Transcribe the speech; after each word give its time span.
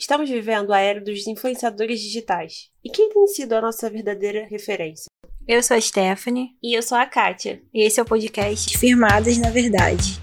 Estamos 0.00 0.30
vivendo 0.30 0.72
a 0.72 0.78
era 0.78 0.98
dos 0.98 1.26
influenciadores 1.26 2.00
digitais. 2.00 2.70
E 2.82 2.88
quem 2.88 3.10
tem 3.10 3.26
sido 3.26 3.52
a 3.52 3.60
nossa 3.60 3.90
verdadeira 3.90 4.46
referência? 4.46 5.10
Eu 5.46 5.62
sou 5.62 5.76
a 5.76 5.80
Stephanie. 5.80 6.56
E 6.62 6.72
eu 6.74 6.82
sou 6.82 6.96
a 6.96 7.04
Kátia. 7.04 7.60
E 7.72 7.82
esse 7.82 8.00
é 8.00 8.02
o 8.02 8.06
podcast 8.06 8.78
Firmadas 8.78 9.36
na 9.36 9.50
Verdade. 9.50 10.18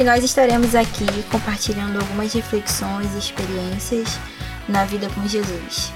E 0.00 0.02
nós 0.02 0.24
estaremos 0.24 0.74
aqui 0.74 1.06
compartilhando 1.30 2.00
algumas 2.00 2.32
reflexões 2.32 3.14
e 3.14 3.18
experiências 3.18 4.18
na 4.68 4.84
vida 4.84 5.08
com 5.10 5.24
Jesus. 5.28 5.92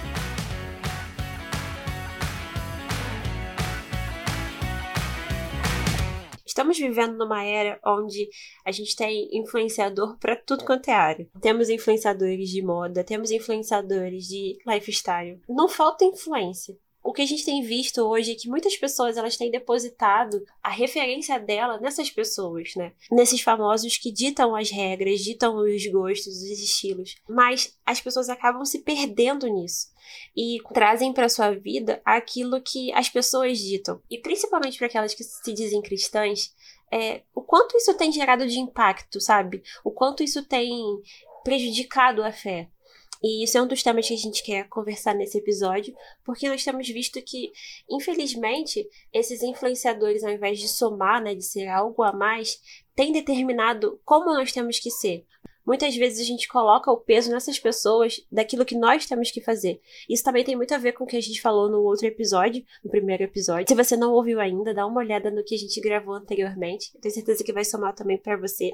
Estamos 6.68 6.78
vivendo 6.78 7.16
numa 7.16 7.42
era 7.42 7.80
onde 7.82 8.28
a 8.62 8.70
gente 8.70 8.94
tem 8.94 9.28
influenciador 9.32 10.18
para 10.18 10.36
tudo 10.36 10.66
quanto 10.66 10.88
é 10.88 10.92
área. 10.92 11.26
Temos 11.40 11.70
influenciadores 11.70 12.50
de 12.50 12.62
moda, 12.62 13.02
temos 13.02 13.30
influenciadores 13.30 14.24
de 14.24 14.58
lifestyle. 14.66 15.40
Não 15.48 15.66
falta 15.66 16.04
influência 16.04 16.76
o 17.08 17.12
que 17.14 17.22
a 17.22 17.26
gente 17.26 17.42
tem 17.42 17.62
visto 17.62 18.02
hoje 18.02 18.32
é 18.32 18.34
que 18.34 18.50
muitas 18.50 18.76
pessoas 18.76 19.16
elas 19.16 19.34
têm 19.34 19.50
depositado 19.50 20.44
a 20.62 20.68
referência 20.68 21.40
dela 21.40 21.80
nessas 21.80 22.10
pessoas, 22.10 22.74
né? 22.76 22.92
Nesses 23.10 23.40
famosos 23.40 23.96
que 23.96 24.12
ditam 24.12 24.54
as 24.54 24.70
regras, 24.70 25.20
ditam 25.20 25.56
os 25.56 25.86
gostos, 25.86 26.36
os 26.36 26.60
estilos. 26.60 27.16
Mas 27.26 27.74
as 27.86 27.98
pessoas 27.98 28.28
acabam 28.28 28.62
se 28.62 28.80
perdendo 28.80 29.46
nisso 29.46 29.86
e 30.36 30.58
trazem 30.74 31.10
para 31.10 31.30
sua 31.30 31.52
vida 31.52 31.98
aquilo 32.04 32.60
que 32.60 32.92
as 32.92 33.08
pessoas 33.08 33.58
ditam. 33.58 34.02
E 34.10 34.18
principalmente 34.18 34.76
para 34.76 34.88
aquelas 34.88 35.14
que 35.14 35.24
se 35.24 35.54
dizem 35.54 35.80
cristãs, 35.80 36.54
é, 36.92 37.22
o 37.34 37.40
quanto 37.40 37.74
isso 37.78 37.94
tem 37.94 38.12
gerado 38.12 38.46
de 38.46 38.58
impacto, 38.58 39.18
sabe? 39.18 39.62
O 39.82 39.90
quanto 39.90 40.22
isso 40.22 40.44
tem 40.44 40.78
prejudicado 41.42 42.22
a 42.22 42.30
fé. 42.30 42.68
E 43.22 43.44
isso 43.44 43.58
é 43.58 43.62
um 43.62 43.66
dos 43.66 43.82
temas 43.82 44.06
que 44.06 44.14
a 44.14 44.18
gente 44.18 44.42
quer 44.42 44.68
conversar 44.68 45.14
nesse 45.14 45.38
episódio, 45.38 45.94
porque 46.24 46.48
nós 46.48 46.64
temos 46.64 46.88
visto 46.88 47.20
que, 47.22 47.52
infelizmente, 47.90 48.88
esses 49.12 49.42
influenciadores, 49.42 50.22
ao 50.22 50.30
invés 50.30 50.58
de 50.58 50.68
somar, 50.68 51.22
né, 51.22 51.34
de 51.34 51.44
ser 51.44 51.66
algo 51.68 52.02
a 52.02 52.12
mais, 52.12 52.60
têm 52.94 53.12
determinado 53.12 54.00
como 54.04 54.32
nós 54.32 54.52
temos 54.52 54.78
que 54.78 54.90
ser. 54.90 55.24
Muitas 55.68 55.94
vezes 55.94 56.20
a 56.20 56.24
gente 56.24 56.48
coloca 56.48 56.90
o 56.90 56.96
peso 56.96 57.30
nessas 57.30 57.58
pessoas 57.58 58.24
daquilo 58.32 58.64
que 58.64 58.74
nós 58.74 59.04
temos 59.04 59.30
que 59.30 59.38
fazer. 59.38 59.82
Isso 60.08 60.24
também 60.24 60.42
tem 60.42 60.56
muito 60.56 60.72
a 60.74 60.78
ver 60.78 60.92
com 60.92 61.04
o 61.04 61.06
que 61.06 61.14
a 61.16 61.20
gente 61.20 61.42
falou 61.42 61.68
no 61.68 61.82
outro 61.82 62.06
episódio, 62.06 62.64
no 62.82 62.90
primeiro 62.90 63.22
episódio. 63.22 63.66
Se 63.68 63.74
você 63.74 63.94
não 63.94 64.14
ouviu 64.14 64.40
ainda, 64.40 64.72
dá 64.72 64.86
uma 64.86 65.00
olhada 65.00 65.30
no 65.30 65.44
que 65.44 65.54
a 65.54 65.58
gente 65.58 65.78
gravou 65.82 66.14
anteriormente. 66.14 66.90
Eu 66.94 67.02
tenho 67.02 67.14
certeza 67.14 67.44
que 67.44 67.52
vai 67.52 67.66
somar 67.66 67.94
também 67.94 68.16
para 68.16 68.38
você 68.38 68.72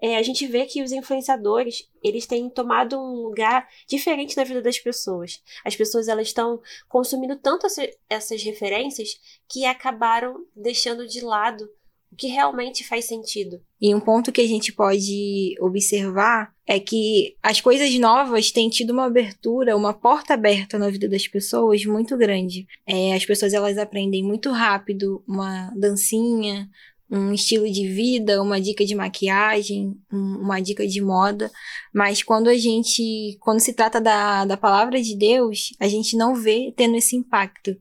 é, 0.00 0.16
a 0.16 0.22
gente 0.22 0.46
vê 0.46 0.66
que 0.66 0.82
os 0.82 0.92
influenciadores 0.92 1.88
eles 2.02 2.26
têm 2.26 2.48
tomado 2.50 2.98
um 2.98 3.22
lugar 3.22 3.66
diferente 3.88 4.36
na 4.36 4.44
vida 4.44 4.62
das 4.62 4.78
pessoas. 4.78 5.42
As 5.64 5.74
pessoas 5.74 6.08
elas 6.08 6.28
estão 6.28 6.60
consumindo 6.88 7.36
tanto 7.36 7.66
essa, 7.66 7.88
essas 8.08 8.42
referências 8.42 9.18
que 9.48 9.64
acabaram 9.64 10.44
deixando 10.54 11.06
de 11.06 11.20
lado 11.20 11.68
o 12.12 12.16
que 12.16 12.28
realmente 12.28 12.86
faz 12.86 13.06
sentido. 13.06 13.60
E 13.80 13.94
um 13.94 14.00
ponto 14.00 14.30
que 14.30 14.40
a 14.40 14.46
gente 14.46 14.72
pode 14.72 15.54
observar 15.60 16.54
é 16.66 16.78
que 16.78 17.36
as 17.42 17.60
coisas 17.60 17.92
novas 17.98 18.50
têm 18.50 18.68
tido 18.68 18.90
uma 18.90 19.06
abertura, 19.06 19.76
uma 19.76 19.92
porta 19.92 20.34
aberta 20.34 20.78
na 20.78 20.88
vida 20.88 21.08
das 21.08 21.26
pessoas 21.26 21.84
muito 21.84 22.16
grande. 22.16 22.66
É, 22.86 23.14
as 23.14 23.24
pessoas 23.24 23.52
elas 23.52 23.76
aprendem 23.76 24.22
muito 24.22 24.50
rápido 24.50 25.22
uma 25.26 25.70
dancinha, 25.76 26.68
um 27.10 27.32
estilo 27.32 27.70
de 27.70 27.86
vida, 27.88 28.42
uma 28.42 28.60
dica 28.60 28.84
de 28.84 28.94
maquiagem, 28.94 29.96
uma 30.10 30.60
dica 30.60 30.86
de 30.86 31.00
moda, 31.00 31.50
mas 31.94 32.22
quando 32.22 32.48
a 32.48 32.56
gente, 32.56 33.36
quando 33.40 33.60
se 33.60 33.72
trata 33.72 34.00
da, 34.00 34.44
da 34.44 34.56
palavra 34.56 35.00
de 35.00 35.16
Deus, 35.16 35.70
a 35.80 35.86
gente 35.86 36.16
não 36.16 36.34
vê 36.34 36.72
tendo 36.76 36.96
esse 36.96 37.16
impacto 37.16 37.76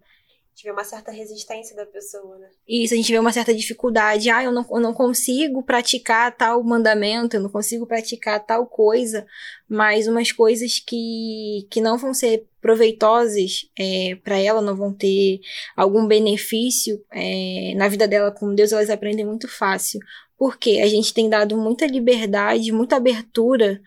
gente 0.55 0.63
vê 0.63 0.71
uma 0.71 0.85
certa 0.85 1.11
resistência 1.11 1.75
da 1.75 1.85
pessoa, 1.85 2.37
né? 2.37 2.47
Isso, 2.65 2.93
a 2.93 2.97
gente 2.97 3.11
vê 3.11 3.19
uma 3.19 3.33
certa 3.33 3.53
dificuldade. 3.53 4.29
Ah, 4.29 4.41
eu 4.41 4.53
não, 4.53 4.65
eu 4.71 4.79
não 4.79 4.93
consigo 4.93 5.61
praticar 5.61 6.35
tal 6.35 6.63
mandamento, 6.63 7.35
eu 7.35 7.41
não 7.41 7.49
consigo 7.49 7.85
praticar 7.85 8.43
tal 8.45 8.65
coisa, 8.65 9.27
mas 9.67 10.07
umas 10.07 10.31
coisas 10.31 10.79
que, 10.79 11.67
que 11.69 11.81
não 11.81 11.97
vão 11.97 12.13
ser 12.13 12.47
proveitosas 12.61 13.69
é, 13.77 14.17
para 14.23 14.39
ela, 14.39 14.61
não 14.61 14.77
vão 14.77 14.93
ter 14.93 15.41
algum 15.75 16.07
benefício 16.07 17.03
é, 17.11 17.73
na 17.75 17.89
vida 17.89 18.07
dela 18.07 18.31
com 18.31 18.55
Deus, 18.55 18.71
elas 18.71 18.89
aprendem 18.89 19.25
muito 19.25 19.49
fácil. 19.49 19.99
Porque 20.37 20.79
a 20.81 20.87
gente 20.87 21.13
tem 21.13 21.29
dado 21.29 21.57
muita 21.57 21.85
liberdade, 21.85 22.71
muita 22.71 22.95
abertura 22.95 23.81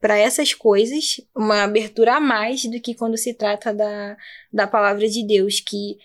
para 0.00 0.18
essas 0.18 0.52
coisas, 0.52 1.20
uma 1.34 1.62
abertura 1.62 2.16
a 2.16 2.20
mais 2.20 2.64
do 2.64 2.80
que 2.80 2.94
quando 2.94 3.16
se 3.16 3.32
trata 3.32 3.72
da, 3.72 4.16
da 4.52 4.66
palavra 4.66 5.08
de 5.08 5.26
Deus, 5.26 5.60
que 5.60 5.96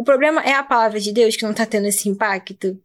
o 0.00 0.02
problema 0.02 0.40
é 0.40 0.54
a 0.54 0.62
palavra 0.62 0.98
de 0.98 1.12
Deus 1.12 1.36
que 1.36 1.42
não 1.42 1.50
está 1.50 1.66
tendo 1.66 1.86
esse 1.86 2.08
impacto? 2.08 2.82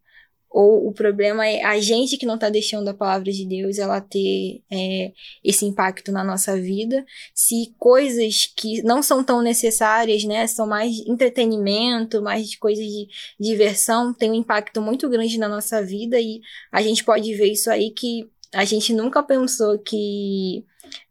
Ou 0.50 0.86
o 0.86 0.92
problema 0.92 1.46
é 1.46 1.64
a 1.64 1.80
gente 1.80 2.18
que 2.18 2.26
não 2.26 2.34
está 2.34 2.50
deixando 2.50 2.88
a 2.88 2.94
palavra 2.94 3.32
de 3.32 3.46
Deus 3.46 3.78
ela 3.78 4.02
ter 4.02 4.62
é, 4.70 5.12
esse 5.42 5.64
impacto 5.64 6.12
na 6.12 6.22
nossa 6.22 6.60
vida? 6.60 7.06
Se 7.34 7.74
coisas 7.78 8.52
que 8.54 8.82
não 8.82 9.02
são 9.02 9.24
tão 9.24 9.40
necessárias, 9.40 10.24
né, 10.24 10.46
são 10.46 10.66
mais 10.66 10.98
entretenimento, 11.06 12.20
mais 12.20 12.54
coisas 12.54 12.84
de 12.84 13.08
diversão, 13.40 14.12
tem 14.12 14.30
um 14.30 14.34
impacto 14.34 14.82
muito 14.82 15.08
grande 15.08 15.38
na 15.38 15.48
nossa 15.48 15.82
vida 15.82 16.20
e 16.20 16.42
a 16.70 16.82
gente 16.82 17.02
pode 17.02 17.34
ver 17.34 17.50
isso 17.50 17.70
aí 17.70 17.92
que 17.92 18.30
a 18.52 18.66
gente 18.66 18.92
nunca 18.92 19.22
pensou 19.22 19.78
que 19.78 20.66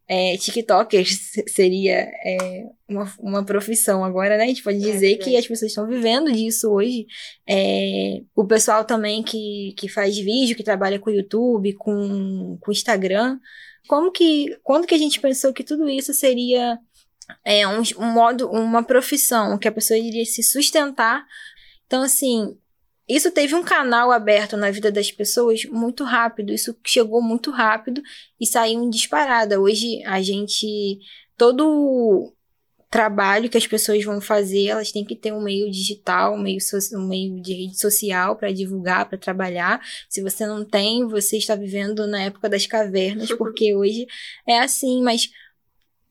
é, 0.08 0.38
TikTokers 0.38 1.32
seria 1.50 1.98
é, 2.24 2.70
uma, 2.88 3.12
uma 3.20 3.44
profissão 3.44 4.04
agora, 4.04 4.38
né? 4.38 4.44
A 4.44 4.48
gente 4.48 4.64
pode 4.64 4.78
é 4.78 4.92
dizer 4.92 5.14
é, 5.14 5.18
que 5.18 5.36
as 5.36 5.48
pessoas 5.48 5.72
estão 5.72 5.88
vivendo 5.88 6.32
disso 6.32 6.70
hoje. 6.70 7.08
É, 7.48 8.22
o 8.36 8.46
pessoal 8.46 8.86
também 8.86 9.24
que, 9.24 9.74
que 9.78 9.90
faz 9.90 10.18
vídeo, 10.18 10.56
que 10.56 10.64
trabalha 10.64 11.00
com 11.00 11.10
YouTube, 11.10 11.74
com, 11.74 12.58
com 12.60 12.72
Instagram. 12.72 13.40
Como 13.88 14.12
que, 14.12 14.58
quando 14.64 14.88
que 14.88 14.96
a 14.96 14.98
gente 14.98 15.20
pensou 15.20 15.54
que 15.54 15.64
tudo 15.64 15.90
isso 15.90 16.14
seria 16.14 16.80
é, 17.44 17.68
um, 17.68 17.82
um 17.98 18.12
modo, 18.12 18.50
uma 18.50 18.84
profissão, 18.84 19.58
que 19.58 19.68
a 19.68 19.72
pessoa 19.72 19.98
iria 19.98 20.26
se 20.26 20.44
sustentar? 20.44 21.26
Então, 21.88 22.04
assim, 22.04 22.58
isso 23.08 23.32
teve 23.32 23.54
um 23.56 23.64
canal 23.64 24.12
aberto 24.12 24.58
na 24.58 24.72
vida 24.72 24.92
das 24.92 25.12
pessoas 25.12 25.66
muito 25.66 26.04
rápido, 26.04 26.52
isso 26.52 26.76
chegou 26.84 27.22
muito 27.22 27.52
rápido 27.52 28.02
e 28.40 28.46
saiu 28.46 28.84
em 28.84 28.90
disparada. 28.90 29.60
Hoje 29.60 30.04
a 30.06 30.22
gente 30.22 31.00
todo 31.38 32.35
trabalho 32.96 33.50
que 33.50 33.58
as 33.58 33.68
pessoas 33.68 34.06
vão 34.06 34.22
fazer, 34.22 34.68
elas 34.68 34.90
têm 34.90 35.04
que 35.04 35.18
ter 35.18 35.34
um 35.34 35.42
meio 35.44 35.70
digital, 35.70 36.34
um 36.34 36.42
meio, 36.42 36.62
so 36.62 36.78
um 36.94 37.06
meio 37.06 37.42
de 37.42 37.54
rede 37.54 37.78
social 37.78 38.38
para 38.38 38.54
divulgar, 38.54 39.10
para 39.10 39.18
trabalhar. 39.18 39.82
Se 40.10 40.22
você 40.22 40.48
não 40.48 40.64
tem, 40.64 41.06
você 41.06 41.36
está 41.36 41.56
vivendo 41.56 42.08
na 42.08 42.22
época 42.22 42.48
das 42.48 42.66
cavernas, 42.66 43.28
porque 43.38 43.76
hoje 43.76 44.08
é 44.48 44.60
assim, 44.60 45.04
mas 45.04 45.30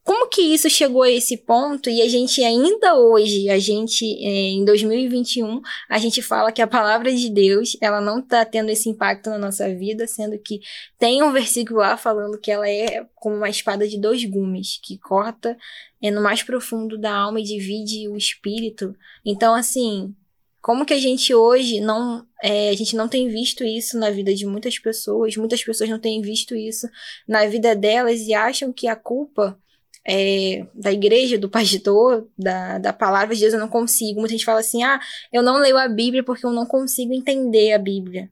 como 0.04 0.28
que 0.28 0.42
isso 0.42 0.68
chegou 0.68 1.02
a 1.02 1.10
esse 1.10 1.34
ponto 1.34 1.88
e 1.88 2.02
a 2.02 2.08
gente 2.08 2.44
ainda 2.44 2.94
hoje, 2.94 3.48
a 3.48 3.58
gente 3.58 4.04
é, 4.04 4.50
em 4.50 4.62
2021, 4.62 5.62
a 5.88 5.98
gente 5.98 6.20
fala 6.20 6.52
que 6.52 6.60
a 6.60 6.66
palavra 6.66 7.10
de 7.10 7.30
Deus, 7.30 7.74
ela 7.80 8.02
não 8.02 8.18
está 8.18 8.44
tendo 8.44 8.68
esse 8.68 8.86
impacto 8.90 9.30
na 9.30 9.38
nossa 9.38 9.74
vida, 9.74 10.06
sendo 10.06 10.38
que 10.38 10.60
tem 10.98 11.22
um 11.22 11.32
versículo 11.32 11.78
lá 11.80 11.96
falando 11.96 12.38
que 12.38 12.50
ela 12.50 12.68
é 12.68 13.06
como 13.14 13.36
uma 13.36 13.48
espada 13.48 13.88
de 13.88 13.98
dois 13.98 14.22
gumes, 14.26 14.78
que 14.82 14.98
corta 14.98 15.56
é, 16.02 16.10
no 16.10 16.22
mais 16.22 16.42
profundo 16.42 16.98
da 16.98 17.14
alma 17.14 17.40
e 17.40 17.44
divide 17.44 18.06
o 18.06 18.14
espírito. 18.14 18.94
Então, 19.24 19.54
assim, 19.54 20.14
como 20.60 20.84
que 20.84 20.92
a 20.92 21.00
gente 21.00 21.34
hoje 21.34 21.80
não 21.80 22.26
é, 22.42 22.68
a 22.68 22.74
gente 22.74 22.94
não 22.94 23.08
tem 23.08 23.26
visto 23.28 23.64
isso 23.64 23.98
na 23.98 24.10
vida 24.10 24.34
de 24.34 24.44
muitas 24.44 24.78
pessoas, 24.78 25.34
muitas 25.34 25.64
pessoas 25.64 25.88
não 25.88 25.98
têm 25.98 26.20
visto 26.20 26.54
isso 26.54 26.86
na 27.26 27.46
vida 27.46 27.74
delas 27.74 28.20
e 28.20 28.34
acham 28.34 28.70
que 28.70 28.86
a 28.86 28.94
culpa 28.94 29.58
é, 30.06 30.66
da 30.74 30.92
igreja, 30.92 31.38
do 31.38 31.48
pastor, 31.48 32.28
da, 32.36 32.78
da 32.78 32.92
palavra 32.92 33.34
de 33.34 33.40
Deus, 33.40 33.54
eu 33.54 33.60
não 33.60 33.68
consigo. 33.68 34.20
Muita 34.20 34.34
gente 34.34 34.44
fala 34.44 34.60
assim: 34.60 34.82
ah, 34.82 35.00
eu 35.32 35.42
não 35.42 35.58
leio 35.58 35.78
a 35.78 35.88
Bíblia 35.88 36.22
porque 36.22 36.44
eu 36.44 36.52
não 36.52 36.66
consigo 36.66 37.12
entender 37.12 37.72
a 37.72 37.78
Bíblia. 37.78 38.30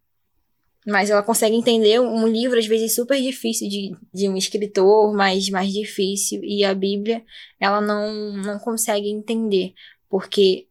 Mas 0.87 1.11
ela 1.11 1.23
consegue 1.23 1.55
entender 1.55 2.01
um 2.01 2.27
livro, 2.27 2.59
às 2.59 2.67
vezes, 2.67 2.95
super 2.95 3.21
difícil 3.21 3.69
de, 3.69 3.97
de 4.13 4.29
um 4.29 4.37
escritor, 4.37 5.15
mais, 5.15 5.49
mais 5.49 5.73
difícil. 5.73 6.43
E 6.43 6.65
a 6.65 6.75
Bíblia, 6.75 7.23
ela 7.61 7.81
não, 7.81 8.33
não 8.33 8.59
consegue 8.59 9.09
entender. 9.09 9.75
Porque 10.09 10.67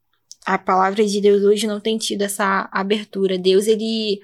a 0.46 0.58
palavra 0.58 1.06
de 1.06 1.22
Deus 1.22 1.44
hoje 1.44 1.66
não 1.66 1.80
tem 1.80 1.98
tido 1.98 2.24
essa 2.24 2.70
abertura. 2.74 3.38
Deus, 3.38 3.68
ele 3.68 4.20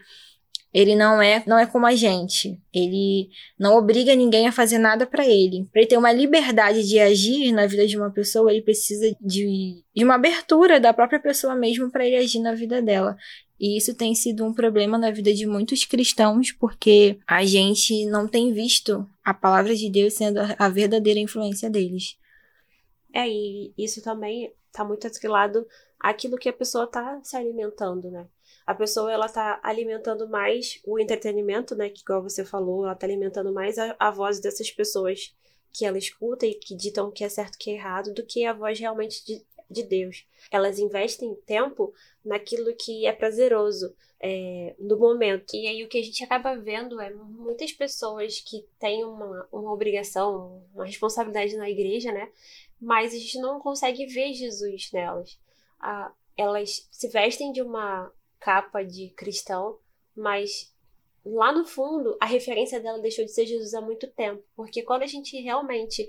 ele 0.78 0.96
não 0.96 1.20
é, 1.20 1.44
não 1.48 1.58
é 1.58 1.66
como 1.66 1.88
a 1.88 1.96
gente. 1.96 2.62
Ele 2.72 3.32
não 3.58 3.76
obriga 3.76 4.14
ninguém 4.14 4.48
a 4.48 4.52
fazer 4.52 4.78
nada 4.78 5.08
para 5.08 5.26
ele. 5.26 5.68
Para 5.72 5.82
ele 5.82 5.90
ter 5.90 5.98
uma 5.98 6.12
liberdade 6.12 6.88
de 6.88 7.00
agir 7.00 7.52
na 7.52 7.66
vida 7.66 7.88
de 7.88 7.98
uma 7.98 8.12
pessoa, 8.12 8.52
ele 8.52 8.62
precisa 8.62 9.12
de, 9.20 9.84
de 9.96 10.04
uma 10.04 10.14
abertura 10.14 10.80
da 10.80 10.94
própria 10.94 11.20
pessoa 11.20 11.56
mesmo 11.56 11.90
para 11.90 12.06
ele 12.06 12.18
agir 12.18 12.38
na 12.42 12.54
vida 12.54 12.80
dela. 12.80 13.18
E 13.60 13.76
isso 13.76 13.96
tem 13.96 14.14
sido 14.14 14.46
um 14.46 14.54
problema 14.54 15.00
na 15.00 15.10
vida 15.10 15.34
de 15.34 15.48
muitos 15.48 15.84
cristãos, 15.84 16.52
porque 16.52 17.18
a 17.26 17.44
gente 17.44 18.06
não 18.06 18.28
tem 18.28 18.54
visto 18.54 19.04
a 19.26 19.34
palavra 19.34 19.76
de 19.76 19.90
Deus 19.90 20.14
sendo 20.14 20.42
a 20.60 20.70
verdadeira 20.70 21.20
influência 21.20 21.72
deles. 21.72 22.20
É, 23.12 23.28
e 23.28 23.74
isso 23.76 24.00
também 24.04 24.54
está 24.68 24.86
muito 24.86 25.08
atrelado 25.08 25.66
àquilo 26.00 26.38
que 26.38 26.50
a 26.50 26.54
pessoa 26.54 26.84
está 26.84 27.20
se 27.24 27.36
alimentando, 27.36 28.12
né? 28.12 28.28
A 28.68 28.76
pessoa, 28.76 29.10
ela 29.10 29.30
tá 29.30 29.62
alimentando 29.64 30.28
mais 30.28 30.82
o 30.86 31.00
entretenimento, 31.00 31.74
né? 31.74 31.90
Que, 31.90 32.02
igual 32.02 32.22
você 32.22 32.44
falou, 32.44 32.84
ela 32.84 32.94
tá 32.96 33.08
alimentando 33.08 33.54
mais 33.54 33.78
a, 33.78 33.96
a 33.98 34.12
voz 34.12 34.42
dessas 34.42 34.70
pessoas 34.70 35.34
que 35.72 35.86
ela 35.86 35.98
escuta 35.98 36.46
e 36.46 36.54
que 36.54 36.76
ditam 36.76 37.08
o 37.08 37.12
que 37.12 37.24
é 37.24 37.30
certo 37.30 37.56
e 37.56 37.58
que 37.60 37.72
é 37.72 37.76
errado, 37.76 38.14
do 38.14 38.26
que 38.26 38.44
a 38.44 38.52
voz 38.52 38.78
realmente 38.78 39.26
de, 39.26 39.42
de 39.72 39.84
Deus. 39.84 40.28
Elas 40.52 40.80
investem 40.80 41.34
tempo 41.46 41.94
naquilo 42.26 42.76
que 42.76 43.06
é 43.06 43.14
prazeroso 43.14 43.96
é, 44.20 44.76
no 44.78 44.98
momento. 44.98 45.56
E 45.56 45.66
aí 45.66 45.84
o 45.86 45.88
que 45.88 46.00
a 46.00 46.04
gente 46.04 46.22
acaba 46.24 46.58
vendo 46.58 47.00
é 47.00 47.10
muitas 47.14 47.72
pessoas 47.72 48.42
que 48.42 48.66
têm 48.78 49.06
uma, 49.06 49.48
uma 49.50 49.72
obrigação, 49.72 50.62
uma 50.74 50.86
responsabilidade 50.86 51.56
na 51.56 51.70
igreja, 51.70 52.12
né? 52.12 52.30
Mas 52.82 53.14
a 53.14 53.18
gente 53.18 53.40
não 53.40 53.62
consegue 53.62 54.06
ver 54.08 54.34
Jesus 54.34 54.92
nelas. 54.92 55.40
Ah, 55.80 56.12
elas 56.36 56.88
se 56.92 57.08
vestem 57.08 57.52
de 57.52 57.62
uma 57.62 58.12
capa 58.40 58.84
de 58.84 59.10
cristão, 59.10 59.78
mas 60.16 60.74
lá 61.26 61.52
no 61.52 61.66
fundo 61.66 62.18
a 62.20 62.26
referência 62.26 62.80
dela 62.80 63.00
deixou 63.00 63.26
de 63.26 63.32
ser 63.32 63.46
Jesus 63.46 63.74
há 63.74 63.82
muito 63.82 64.08
tempo, 64.08 64.44
porque 64.56 64.82
quando 64.82 65.04
a 65.04 65.08
gente 65.08 65.40
realmente 65.42 66.08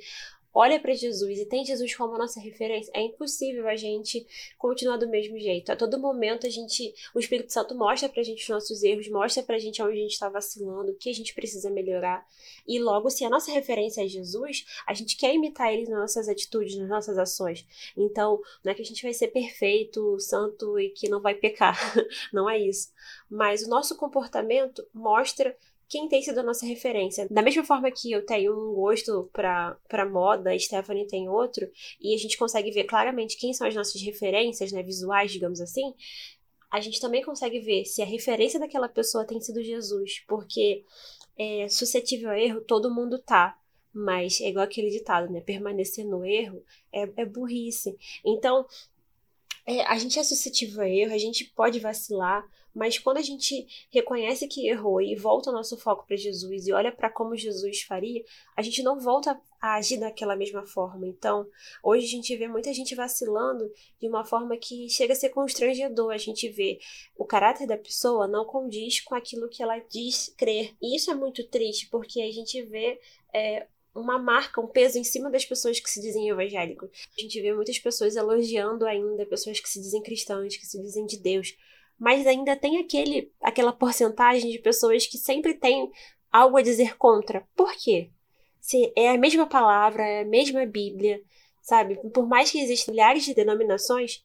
olha 0.52 0.80
para 0.80 0.94
Jesus 0.94 1.38
e 1.38 1.46
tem 1.46 1.64
Jesus 1.64 1.94
como 1.94 2.18
nossa 2.18 2.40
referência, 2.40 2.90
é 2.94 3.02
impossível 3.02 3.68
a 3.68 3.76
gente 3.76 4.26
continuar 4.56 4.96
do 4.96 5.08
mesmo 5.08 5.38
jeito. 5.38 5.70
A 5.70 5.76
todo 5.76 5.98
momento 5.98 6.46
a 6.46 6.50
gente, 6.50 6.94
o 7.14 7.18
Espírito 7.18 7.52
Santo 7.52 7.74
mostra 7.74 8.08
pra 8.08 8.22
gente 8.22 8.42
os 8.42 8.48
nossos 8.48 8.82
erros, 8.82 9.08
mostra 9.08 9.42
pra 9.42 9.58
gente 9.58 9.82
onde 9.82 9.98
a 9.98 10.02
gente 10.02 10.12
está 10.12 10.28
vacilando, 10.28 10.92
o 10.92 10.94
que 10.94 11.10
a 11.10 11.14
gente 11.14 11.34
precisa 11.34 11.70
melhorar. 11.70 12.26
E 12.66 12.78
logo, 12.78 13.10
se 13.10 13.24
a 13.24 13.30
nossa 13.30 13.52
referência 13.52 14.04
é 14.04 14.08
Jesus, 14.08 14.64
a 14.86 14.94
gente 14.94 15.16
quer 15.16 15.34
imitar 15.34 15.72
ele 15.72 15.88
nas 15.88 16.00
nossas 16.00 16.28
atitudes, 16.28 16.76
nas 16.76 16.88
nossas 16.88 17.18
ações. 17.18 17.66
Então, 17.96 18.40
não 18.64 18.72
é 18.72 18.74
que 18.74 18.82
a 18.82 18.84
gente 18.84 19.02
vai 19.02 19.12
ser 19.12 19.28
perfeito, 19.28 20.18
santo 20.18 20.78
e 20.78 20.90
que 20.90 21.08
não 21.08 21.20
vai 21.20 21.34
pecar. 21.34 21.78
não 22.32 22.48
é 22.48 22.58
isso. 22.58 22.92
Mas 23.28 23.62
o 23.62 23.68
nosso 23.68 23.96
comportamento 23.96 24.86
mostra 24.92 25.56
quem 25.88 26.08
tem 26.08 26.20
sido 26.20 26.40
a 26.40 26.42
nossa 26.42 26.66
referência. 26.66 27.26
Da 27.30 27.42
mesma 27.42 27.64
forma 27.64 27.90
que 27.90 28.12
eu 28.12 28.24
tenho 28.24 28.52
um 28.52 28.74
gosto 28.74 29.30
para 29.32 30.08
moda, 30.10 30.52
a 30.52 30.58
Stephanie 30.58 31.06
tem 31.06 31.28
outro, 31.28 31.66
e 32.00 32.14
a 32.14 32.18
gente 32.18 32.36
consegue 32.36 32.70
ver 32.70 32.84
claramente 32.84 33.38
quem 33.38 33.52
são 33.54 33.66
as 33.66 33.74
nossas 33.74 34.00
referências, 34.02 34.70
né, 34.70 34.82
visuais, 34.82 35.32
digamos 35.32 35.60
assim, 35.60 35.94
a 36.70 36.80
gente 36.80 37.00
também 37.00 37.24
consegue 37.24 37.60
ver 37.60 37.84
se 37.84 38.02
a 38.02 38.04
referência 38.04 38.60
daquela 38.60 38.88
pessoa 38.88 39.26
tem 39.26 39.40
sido 39.40 39.62
Jesus, 39.62 40.22
porque 40.28 40.84
é, 41.36 41.68
suscetível 41.68 42.30
a 42.30 42.38
erro 42.38 42.60
todo 42.60 42.94
mundo 42.94 43.18
tá. 43.18 43.58
Mas 43.90 44.40
é 44.40 44.48
igual 44.48 44.66
aquele 44.66 44.90
ditado, 44.90 45.32
né? 45.32 45.40
Permanecer 45.40 46.04
no 46.04 46.24
erro 46.24 46.62
é, 46.92 47.08
é 47.16 47.24
burrice. 47.24 47.96
Então, 48.24 48.66
é, 49.66 49.82
a 49.86 49.96
gente 49.98 50.18
é 50.18 50.22
suscetível 50.22 50.82
a 50.82 50.88
erro, 50.88 51.14
a 51.14 51.18
gente 51.18 51.46
pode 51.56 51.80
vacilar, 51.80 52.46
mas 52.78 52.96
quando 52.96 53.16
a 53.16 53.22
gente 53.22 53.66
reconhece 53.90 54.46
que 54.46 54.68
errou 54.68 55.02
e 55.02 55.16
volta 55.16 55.50
o 55.50 55.52
nosso 55.52 55.76
foco 55.76 56.06
para 56.06 56.16
Jesus 56.16 56.68
e 56.68 56.72
olha 56.72 56.92
para 56.92 57.10
como 57.10 57.36
Jesus 57.36 57.82
faria, 57.82 58.24
a 58.56 58.62
gente 58.62 58.84
não 58.84 59.00
volta 59.00 59.36
a 59.60 59.74
agir 59.74 59.98
daquela 59.98 60.36
mesma 60.36 60.64
forma. 60.64 61.04
Então, 61.04 61.44
hoje 61.82 62.06
a 62.06 62.08
gente 62.08 62.36
vê 62.36 62.46
muita 62.46 62.72
gente 62.72 62.94
vacilando 62.94 63.68
de 64.00 64.06
uma 64.06 64.24
forma 64.24 64.56
que 64.56 64.88
chega 64.88 65.12
a 65.12 65.16
ser 65.16 65.30
constrangedor. 65.30 66.12
A 66.12 66.18
gente 66.18 66.48
vê 66.50 66.78
o 67.16 67.24
caráter 67.24 67.66
da 67.66 67.76
pessoa 67.76 68.28
não 68.28 68.44
condiz 68.44 69.00
com 69.00 69.16
aquilo 69.16 69.48
que 69.48 69.60
ela 69.60 69.80
diz 69.80 70.32
crer. 70.38 70.76
E 70.80 70.94
isso 70.94 71.10
é 71.10 71.14
muito 71.14 71.44
triste, 71.48 71.88
porque 71.90 72.20
a 72.22 72.30
gente 72.30 72.62
vê 72.62 73.00
é, 73.34 73.66
uma 73.92 74.20
marca, 74.20 74.60
um 74.60 74.68
peso 74.68 75.00
em 75.00 75.04
cima 75.04 75.28
das 75.28 75.44
pessoas 75.44 75.80
que 75.80 75.90
se 75.90 76.00
dizem 76.00 76.28
evangélicos. 76.28 76.88
A 77.18 77.20
gente 77.20 77.40
vê 77.40 77.52
muitas 77.52 77.80
pessoas 77.80 78.14
elogiando 78.14 78.86
ainda 78.86 79.26
pessoas 79.26 79.58
que 79.58 79.68
se 79.68 79.80
dizem 79.80 80.00
cristãs, 80.00 80.56
que 80.56 80.64
se 80.64 80.80
dizem 80.80 81.06
de 81.06 81.18
Deus 81.18 81.56
mas 81.98 82.26
ainda 82.26 82.54
tem 82.54 82.78
aquele, 82.78 83.32
aquela 83.40 83.72
porcentagem 83.72 84.50
de 84.50 84.58
pessoas 84.58 85.06
que 85.06 85.18
sempre 85.18 85.54
tem 85.54 85.90
algo 86.30 86.56
a 86.56 86.62
dizer 86.62 86.96
contra. 86.96 87.46
Por 87.56 87.72
quê? 87.74 88.10
Se 88.60 88.92
é 88.94 89.10
a 89.10 89.18
mesma 89.18 89.46
palavra, 89.46 90.06
é 90.06 90.22
a 90.22 90.26
mesma 90.26 90.64
Bíblia, 90.64 91.20
sabe? 91.62 91.96
Por 92.10 92.26
mais 92.26 92.50
que 92.50 92.60
existam 92.60 92.92
milhares 92.92 93.24
de 93.24 93.34
denominações, 93.34 94.24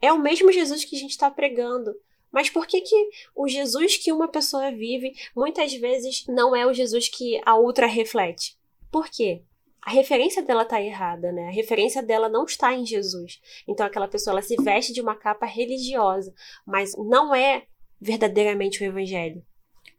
é 0.00 0.12
o 0.12 0.18
mesmo 0.18 0.50
Jesus 0.50 0.84
que 0.84 0.96
a 0.96 0.98
gente 0.98 1.10
está 1.12 1.30
pregando. 1.30 1.94
Mas 2.32 2.48
por 2.48 2.66
que, 2.66 2.80
que 2.80 3.10
o 3.36 3.46
Jesus 3.46 3.96
que 3.96 4.10
uma 4.10 4.26
pessoa 4.26 4.72
vive 4.72 5.12
muitas 5.36 5.74
vezes 5.74 6.24
não 6.26 6.56
é 6.56 6.66
o 6.66 6.72
Jesus 6.72 7.08
que 7.08 7.40
a 7.44 7.54
outra 7.54 7.86
reflete? 7.86 8.56
Por 8.90 9.08
quê? 9.08 9.42
A 9.84 9.90
referência 9.90 10.42
dela 10.42 10.64
tá 10.64 10.80
errada, 10.80 11.32
né? 11.32 11.48
A 11.48 11.52
referência 11.52 12.02
dela 12.02 12.28
não 12.28 12.44
está 12.44 12.72
em 12.72 12.86
Jesus. 12.86 13.40
Então 13.66 13.84
aquela 13.84 14.06
pessoa 14.06 14.34
ela 14.34 14.42
se 14.42 14.54
veste 14.56 14.92
de 14.92 15.00
uma 15.00 15.16
capa 15.16 15.44
religiosa, 15.44 16.32
mas 16.66 16.92
não 16.96 17.34
é 17.34 17.64
verdadeiramente 18.00 18.82
o 18.82 18.86
evangelho. 18.86 19.42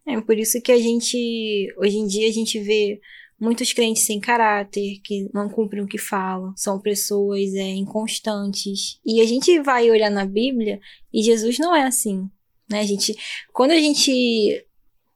É 0.06 0.18
por 0.20 0.38
isso 0.38 0.60
que 0.62 0.72
a 0.72 0.78
gente 0.78 1.68
hoje 1.76 1.98
em 1.98 2.06
dia 2.06 2.28
a 2.28 2.32
gente 2.32 2.58
vê 2.60 2.98
muitos 3.38 3.72
crentes 3.74 4.04
sem 4.04 4.18
caráter, 4.18 5.00
que 5.04 5.28
não 5.34 5.50
cumprem 5.50 5.82
o 5.82 5.86
que 5.86 5.98
falam, 5.98 6.54
são 6.56 6.80
pessoas 6.80 7.52
é, 7.54 7.68
inconstantes. 7.68 8.98
E 9.04 9.20
a 9.20 9.26
gente 9.26 9.60
vai 9.60 9.90
olhar 9.90 10.10
na 10.10 10.24
Bíblia 10.24 10.80
e 11.12 11.22
Jesus 11.22 11.58
não 11.58 11.76
é 11.76 11.82
assim. 11.82 12.28
Né? 12.70 12.80
A 12.80 12.84
gente, 12.84 13.14
quando 13.52 13.72
a 13.72 13.78
gente 13.78 14.64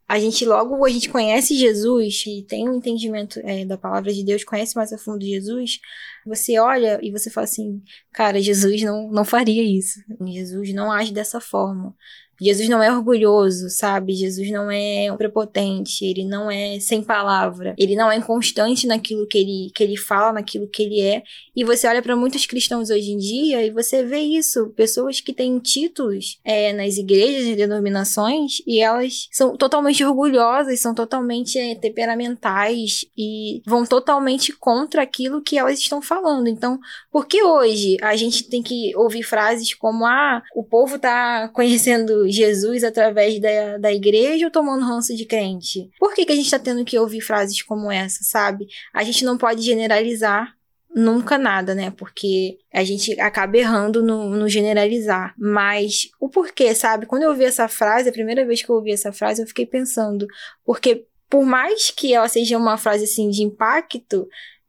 a 0.09 0.19
gente 0.19 0.45
logo 0.47 0.83
a 0.87 0.89
gente 0.89 1.11
conhece 1.11 1.55
Jesus 1.55 2.25
e 2.27 2.43
tem 2.43 2.67
um 2.67 2.77
entendimento 2.77 3.39
é, 3.45 3.67
da 3.67 3.77
palavra 3.77 4.11
de 4.11 4.25
Deus, 4.25 4.43
conhece 4.43 4.75
mais 4.75 4.91
a 4.91 4.97
fundo 4.97 5.23
Jesus, 5.23 5.81
você 6.25 6.59
olha 6.59 6.99
e 7.03 7.13
você 7.13 7.29
fala 7.29 7.45
assim, 7.45 7.83
cara, 8.11 8.41
Jesus 8.41 8.83
não, 8.83 9.11
não 9.11 9.25
faria 9.25 9.63
isso. 9.63 10.01
Jesus 10.27 10.73
não 10.73 10.91
age 10.91 11.13
dessa 11.13 11.41
forma. 11.41 11.95
Jesus 12.41 12.69
não 12.69 12.83
é 12.83 12.93
orgulhoso, 12.93 13.69
sabe? 13.69 14.15
Jesus 14.15 14.51
não 14.51 14.71
é 14.71 15.13
prepotente, 15.17 16.05
ele 16.05 16.25
não 16.25 16.51
é 16.51 16.79
sem 16.81 17.03
palavra, 17.03 17.75
ele 17.79 17.97
não 17.97 18.11
é 18.11 18.17
inconstante 18.17 18.87
naquilo 18.87 19.27
que 19.27 19.39
ele, 19.39 19.71
que 19.75 19.83
ele 19.83 19.97
fala, 19.97 20.35
naquilo 20.35 20.69
que 20.69 20.83
ele 20.83 21.01
é. 21.01 21.23
E 21.55 21.65
você 21.65 21.89
olha 21.89 22.03
para 22.03 22.15
muitos 22.15 22.47
cristãos 22.47 22.91
hoje 22.91 23.11
em 23.11 23.19
dia 23.19 23.65
e 23.65 23.71
você 23.71 24.03
vê 24.05 24.21
isso, 24.21 24.69
pessoas 24.77 25.21
que 25.21 25.33
têm 25.33 25.59
títulos 25.59 26.39
é, 26.45 26.73
nas 26.73 26.97
igrejas 26.97 27.47
e 27.47 27.57
denominações 27.57 28.63
e 28.67 28.81
elas 28.81 29.29
são 29.33 29.57
totalmente 29.57 30.05
orgulhosas, 30.05 30.81
são 30.81 30.95
totalmente 30.95 31.59
é, 31.59 31.75
temperamentais 31.75 33.05
e 33.17 33.63
vão 33.67 33.85
totalmente 33.85 34.53
contra 34.53 35.03
aquilo 35.03 35.43
que 35.43 35.59
elas 35.59 35.79
estão 35.79 36.01
falando. 36.01 36.49
Então, 36.49 36.79
por 37.11 37.27
que 37.27 37.43
hoje 37.43 37.97
a 38.01 38.15
gente 38.15 38.45
tem 38.45 38.63
que 38.63 38.97
ouvir 38.97 39.23
frases 39.23 39.75
como 39.75 40.07
ah, 40.07 40.43
o 40.55 40.63
povo 40.63 40.99
tá 40.99 41.49
conhecendo 41.49 42.28
Jesus 42.31 42.85
através 42.85 43.41
da, 43.41 43.79
da 43.79 43.93
igreja 43.93 44.47
ou 44.47 44.51
tomando 44.51 44.85
ranço 44.85 45.15
de 45.15 45.25
crente? 45.25 45.91
Por 45.99 46.15
que, 46.15 46.25
que 46.25 46.33
a 46.33 46.37
gente 46.37 46.47
está 46.47 46.59
tendo 46.59 46.85
que 46.85 46.99
ouvir 46.99 47.21
frases 47.21 47.63
como 47.63 47.91
essa, 47.91 48.23
sabe? 48.23 48.67
A 48.93 49.03
gente 49.03 49.25
não 49.25 49.37
pode 49.37 49.63
generalizar 49.63 50.55
nunca 50.95 51.39
nada, 51.39 51.75
né? 51.75 51.91
Porque 51.91 52.59
a 52.73 52.83
gente 52.83 53.19
acaba 53.21 53.57
errando 53.57 54.03
no, 54.03 54.31
no, 54.31 54.49
generalizar. 54.49 55.35
Mas 55.39 56.09
o 56.21 56.29
porquê, 56.29 56.75
sabe? 56.75 57.07
Quando 57.07 57.23
eu 57.23 57.31
ouvi 57.31 57.45
essa 57.45 57.69
frase, 57.69 58.09
a 58.09 58.13
primeira 58.13 58.45
vez 58.45 58.63
que 58.63 58.71
eu 58.71 58.77
ouvi 58.77 58.93
essa 58.93 59.13
frase, 59.13 59.43
eu 59.43 59.47
fiquei 59.47 59.67
pensando, 59.67 60.27
porque 60.65 61.07
por 61.29 61.45
mais 61.45 61.91
que 61.91 62.15
ela 62.15 62.29
seja 62.29 62.57
uma 62.57 62.79
frase 62.79 63.05
assim 63.05 63.29
de 63.29 63.43
impacto, 63.43 64.27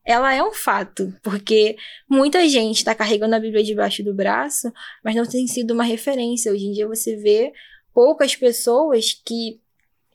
ela 0.09 0.33
é 0.33 0.41
um 0.41 0.51
fato, 0.51 1.13
porque 1.21 1.77
muita 2.09 2.49
gente 2.49 2.77
está 2.77 2.95
carregando 2.95 3.35
a 3.35 3.39
Bíblia 3.39 3.63
debaixo 3.63 4.03
do 4.03 4.11
braço, 4.11 4.73
mas 5.03 5.15
não 5.15 5.23
tem 5.23 5.45
sido 5.45 5.69
uma 5.71 5.83
referência. 5.83 6.51
Hoje 6.51 6.65
em 6.65 6.71
dia 6.71 6.87
você 6.87 7.15
vê 7.15 7.53
poucas 7.93 8.35
pessoas 8.35 9.13
que 9.13 9.61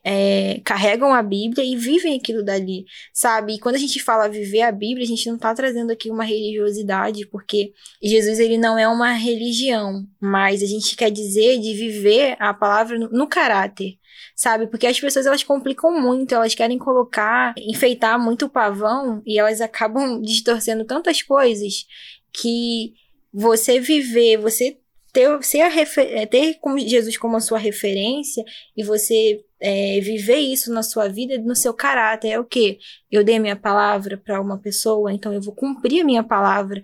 é, 0.07 0.61
carregam 0.63 1.11
a 1.15 1.23
Bíblia 1.23 1.65
e 1.65 1.75
vivem 1.75 2.15
aquilo 2.15 2.43
dali, 2.43 2.85
sabe? 3.11 3.55
E 3.55 3.59
quando 3.59 3.73
a 3.73 3.79
gente 3.79 3.99
fala 3.99 4.29
viver 4.29 4.61
a 4.61 4.71
Bíblia, 4.71 5.03
a 5.03 5.07
gente 5.07 5.27
não 5.27 5.35
está 5.35 5.51
trazendo 5.55 5.91
aqui 5.91 6.11
uma 6.11 6.23
religiosidade, 6.23 7.25
porque 7.25 7.73
Jesus 8.03 8.37
ele 8.37 8.55
não 8.55 8.77
é 8.77 8.87
uma 8.87 9.13
religião, 9.13 10.05
mas 10.21 10.61
a 10.61 10.67
gente 10.67 10.95
quer 10.95 11.09
dizer 11.09 11.59
de 11.59 11.73
viver 11.73 12.37
a 12.39 12.53
palavra 12.53 12.99
no, 12.99 13.09
no 13.09 13.27
caráter, 13.27 13.97
sabe? 14.35 14.67
Porque 14.67 14.85
as 14.85 14.99
pessoas 14.99 15.25
elas 15.25 15.43
complicam 15.43 15.99
muito, 15.99 16.35
elas 16.35 16.53
querem 16.53 16.77
colocar, 16.77 17.55
enfeitar 17.57 18.23
muito 18.23 18.45
o 18.45 18.49
pavão 18.49 19.23
e 19.25 19.39
elas 19.39 19.59
acabam 19.59 20.21
distorcendo 20.23 20.85
tantas 20.85 21.23
coisas 21.23 21.87
que 22.31 22.93
você 23.33 23.79
viver, 23.79 24.37
você 24.37 24.77
ter, 25.15 25.41
ser 25.43 25.69
refer, 25.69 26.27
ter 26.27 26.59
Jesus 26.85 27.17
como 27.17 27.37
a 27.37 27.39
sua 27.39 27.57
referência 27.57 28.43
e 28.75 28.83
você 28.83 29.41
é, 29.61 30.01
viver 30.01 30.39
isso 30.39 30.73
na 30.73 30.83
sua 30.83 31.07
vida, 31.07 31.37
no 31.37 31.55
seu 31.55 31.73
caráter. 31.73 32.31
É 32.31 32.39
o 32.39 32.43
que? 32.43 32.79
Eu 33.09 33.23
dei 33.23 33.39
minha 33.39 33.55
palavra 33.55 34.17
para 34.17 34.41
uma 34.41 34.59
pessoa, 34.59 35.13
então 35.13 35.33
eu 35.33 35.41
vou 35.41 35.55
cumprir 35.55 36.01
a 36.01 36.05
minha 36.05 36.21
palavra. 36.21 36.81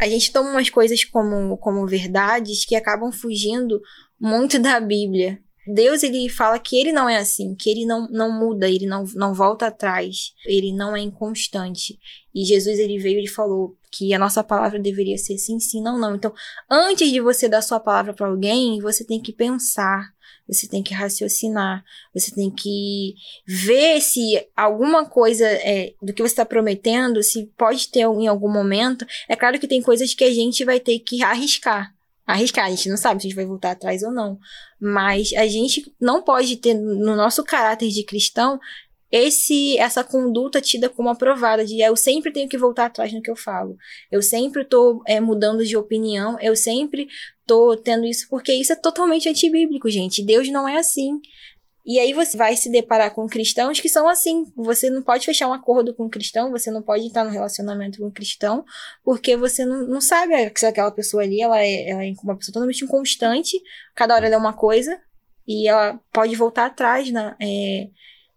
A 0.00 0.08
gente 0.08 0.32
toma 0.32 0.50
umas 0.50 0.70
coisas 0.70 1.04
como, 1.04 1.58
como 1.58 1.86
verdades 1.86 2.64
que 2.64 2.74
acabam 2.74 3.12
fugindo 3.12 3.78
muito 4.18 4.58
da 4.58 4.80
Bíblia. 4.80 5.38
Deus 5.66 6.02
ele 6.02 6.28
fala 6.28 6.58
que 6.58 6.76
ele 6.76 6.92
não 6.92 7.08
é 7.08 7.16
assim, 7.16 7.54
que 7.54 7.70
ele 7.70 7.86
não, 7.86 8.08
não 8.10 8.30
muda, 8.30 8.68
ele 8.68 8.86
não, 8.86 9.04
não 9.14 9.32
volta 9.32 9.66
atrás, 9.66 10.34
ele 10.44 10.72
não 10.72 10.96
é 10.96 11.00
inconstante. 11.00 11.98
E 12.34 12.44
Jesus 12.44 12.78
ele 12.78 12.98
veio 12.98 13.20
e 13.20 13.28
falou 13.28 13.76
que 13.90 14.12
a 14.12 14.18
nossa 14.18 14.42
palavra 14.42 14.78
deveria 14.78 15.16
ser 15.16 15.38
sim, 15.38 15.58
sim, 15.60 15.80
não, 15.80 15.98
não. 15.98 16.16
Então, 16.16 16.34
antes 16.70 17.10
de 17.10 17.20
você 17.20 17.48
dar 17.48 17.62
sua 17.62 17.80
palavra 17.80 18.12
para 18.12 18.26
alguém, 18.26 18.80
você 18.80 19.04
tem 19.04 19.20
que 19.20 19.32
pensar, 19.32 20.12
você 20.46 20.68
tem 20.68 20.82
que 20.82 20.92
raciocinar, 20.92 21.82
você 22.12 22.34
tem 22.34 22.50
que 22.50 23.14
ver 23.46 24.00
se 24.00 24.46
alguma 24.54 25.06
coisa 25.06 25.46
é, 25.46 25.94
do 26.02 26.12
que 26.12 26.20
você 26.20 26.32
está 26.32 26.44
prometendo, 26.44 27.22
se 27.22 27.46
pode 27.56 27.88
ter 27.88 28.00
em 28.00 28.26
algum 28.26 28.52
momento. 28.52 29.06
É 29.28 29.36
claro 29.36 29.58
que 29.58 29.68
tem 29.68 29.80
coisas 29.80 30.12
que 30.12 30.24
a 30.24 30.32
gente 30.32 30.64
vai 30.64 30.80
ter 30.80 30.98
que 30.98 31.22
arriscar 31.22 31.93
arriscar. 32.26 32.66
A 32.66 32.70
gente 32.70 32.88
não 32.88 32.96
sabe 32.96 33.20
se 33.20 33.26
a 33.26 33.28
gente 33.28 33.36
vai 33.36 33.46
voltar 33.46 33.72
atrás 33.72 34.02
ou 34.02 34.12
não. 34.12 34.38
Mas 34.80 35.32
a 35.34 35.46
gente 35.46 35.94
não 36.00 36.22
pode 36.22 36.56
ter 36.56 36.74
no 36.74 37.14
nosso 37.16 37.44
caráter 37.44 37.88
de 37.88 38.04
cristão 38.04 38.58
esse 39.10 39.78
essa 39.78 40.02
conduta 40.02 40.60
tida 40.60 40.88
como 40.88 41.08
aprovada 41.08 41.64
de 41.64 41.80
eu 41.80 41.94
sempre 41.94 42.32
tenho 42.32 42.48
que 42.48 42.58
voltar 42.58 42.86
atrás 42.86 43.12
no 43.12 43.22
que 43.22 43.30
eu 43.30 43.36
falo. 43.36 43.76
Eu 44.10 44.20
sempre 44.20 44.62
estou 44.62 45.02
é, 45.06 45.20
mudando 45.20 45.64
de 45.64 45.76
opinião, 45.76 46.36
eu 46.40 46.56
sempre 46.56 47.06
estou 47.40 47.76
tendo 47.76 48.04
isso 48.06 48.26
porque 48.28 48.52
isso 48.52 48.72
é 48.72 48.76
totalmente 48.76 49.28
antibíblico, 49.28 49.88
gente. 49.88 50.24
Deus 50.24 50.48
não 50.48 50.68
é 50.68 50.78
assim. 50.78 51.20
E 51.84 51.98
aí 51.98 52.14
você 52.14 52.36
vai 52.36 52.56
se 52.56 52.70
deparar 52.70 53.14
com 53.14 53.26
cristãos 53.26 53.78
que 53.78 53.88
são 53.88 54.08
assim. 54.08 54.50
Você 54.56 54.88
não 54.88 55.02
pode 55.02 55.26
fechar 55.26 55.48
um 55.48 55.52
acordo 55.52 55.94
com 55.94 56.04
um 56.06 56.08
cristão, 56.08 56.50
você 56.50 56.70
não 56.70 56.82
pode 56.82 57.06
estar 57.06 57.24
no 57.24 57.30
relacionamento 57.30 57.98
com 57.98 58.06
um 58.06 58.10
cristão, 58.10 58.64
porque 59.04 59.36
você 59.36 59.66
não, 59.66 59.86
não 59.86 60.00
sabe 60.00 60.32
se 60.56 60.64
aquela 60.64 60.90
pessoa 60.90 61.22
ali 61.22 61.42
ela 61.42 61.60
é, 61.60 61.90
ela 61.90 62.04
é 62.04 62.12
uma 62.22 62.36
pessoa 62.36 62.54
totalmente 62.54 62.84
inconstante, 62.84 63.60
cada 63.94 64.14
hora 64.14 64.26
ela 64.26 64.36
é 64.36 64.38
uma 64.38 64.54
coisa, 64.54 64.98
e 65.46 65.68
ela 65.68 66.00
pode 66.10 66.34
voltar 66.36 66.66
atrás 66.66 67.10
na, 67.10 67.36
é, 67.38 67.90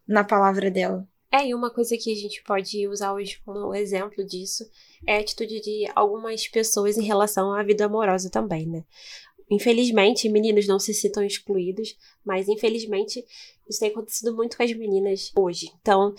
na 0.06 0.26
palavra 0.26 0.70
dela. 0.70 1.08
É, 1.32 1.48
e 1.48 1.54
uma 1.54 1.70
coisa 1.70 1.98
que 1.98 2.12
a 2.12 2.16
gente 2.16 2.42
pode 2.44 2.88
usar 2.88 3.14
hoje 3.14 3.42
como 3.46 3.76
exemplo 3.76 4.26
disso 4.26 4.64
é 5.06 5.18
a 5.18 5.20
atitude 5.20 5.60
de 5.60 5.86
algumas 5.94 6.48
pessoas 6.48 6.98
em 6.98 7.04
relação 7.04 7.54
à 7.54 7.62
vida 7.64 7.86
amorosa 7.86 8.30
também, 8.30 8.66
né? 8.66 8.84
Infelizmente, 9.50 10.30
meninos 10.30 10.68
não 10.68 10.78
se 10.78 10.94
sintam 10.94 11.24
excluídos, 11.24 11.96
mas 12.26 12.50
infelizmente 12.50 13.24
isso 13.70 13.80
tem 13.80 13.90
acontecido 13.90 14.36
muito 14.36 14.58
com 14.58 14.64
as 14.64 14.74
meninas 14.74 15.32
hoje. 15.36 15.72
Então, 15.82 16.14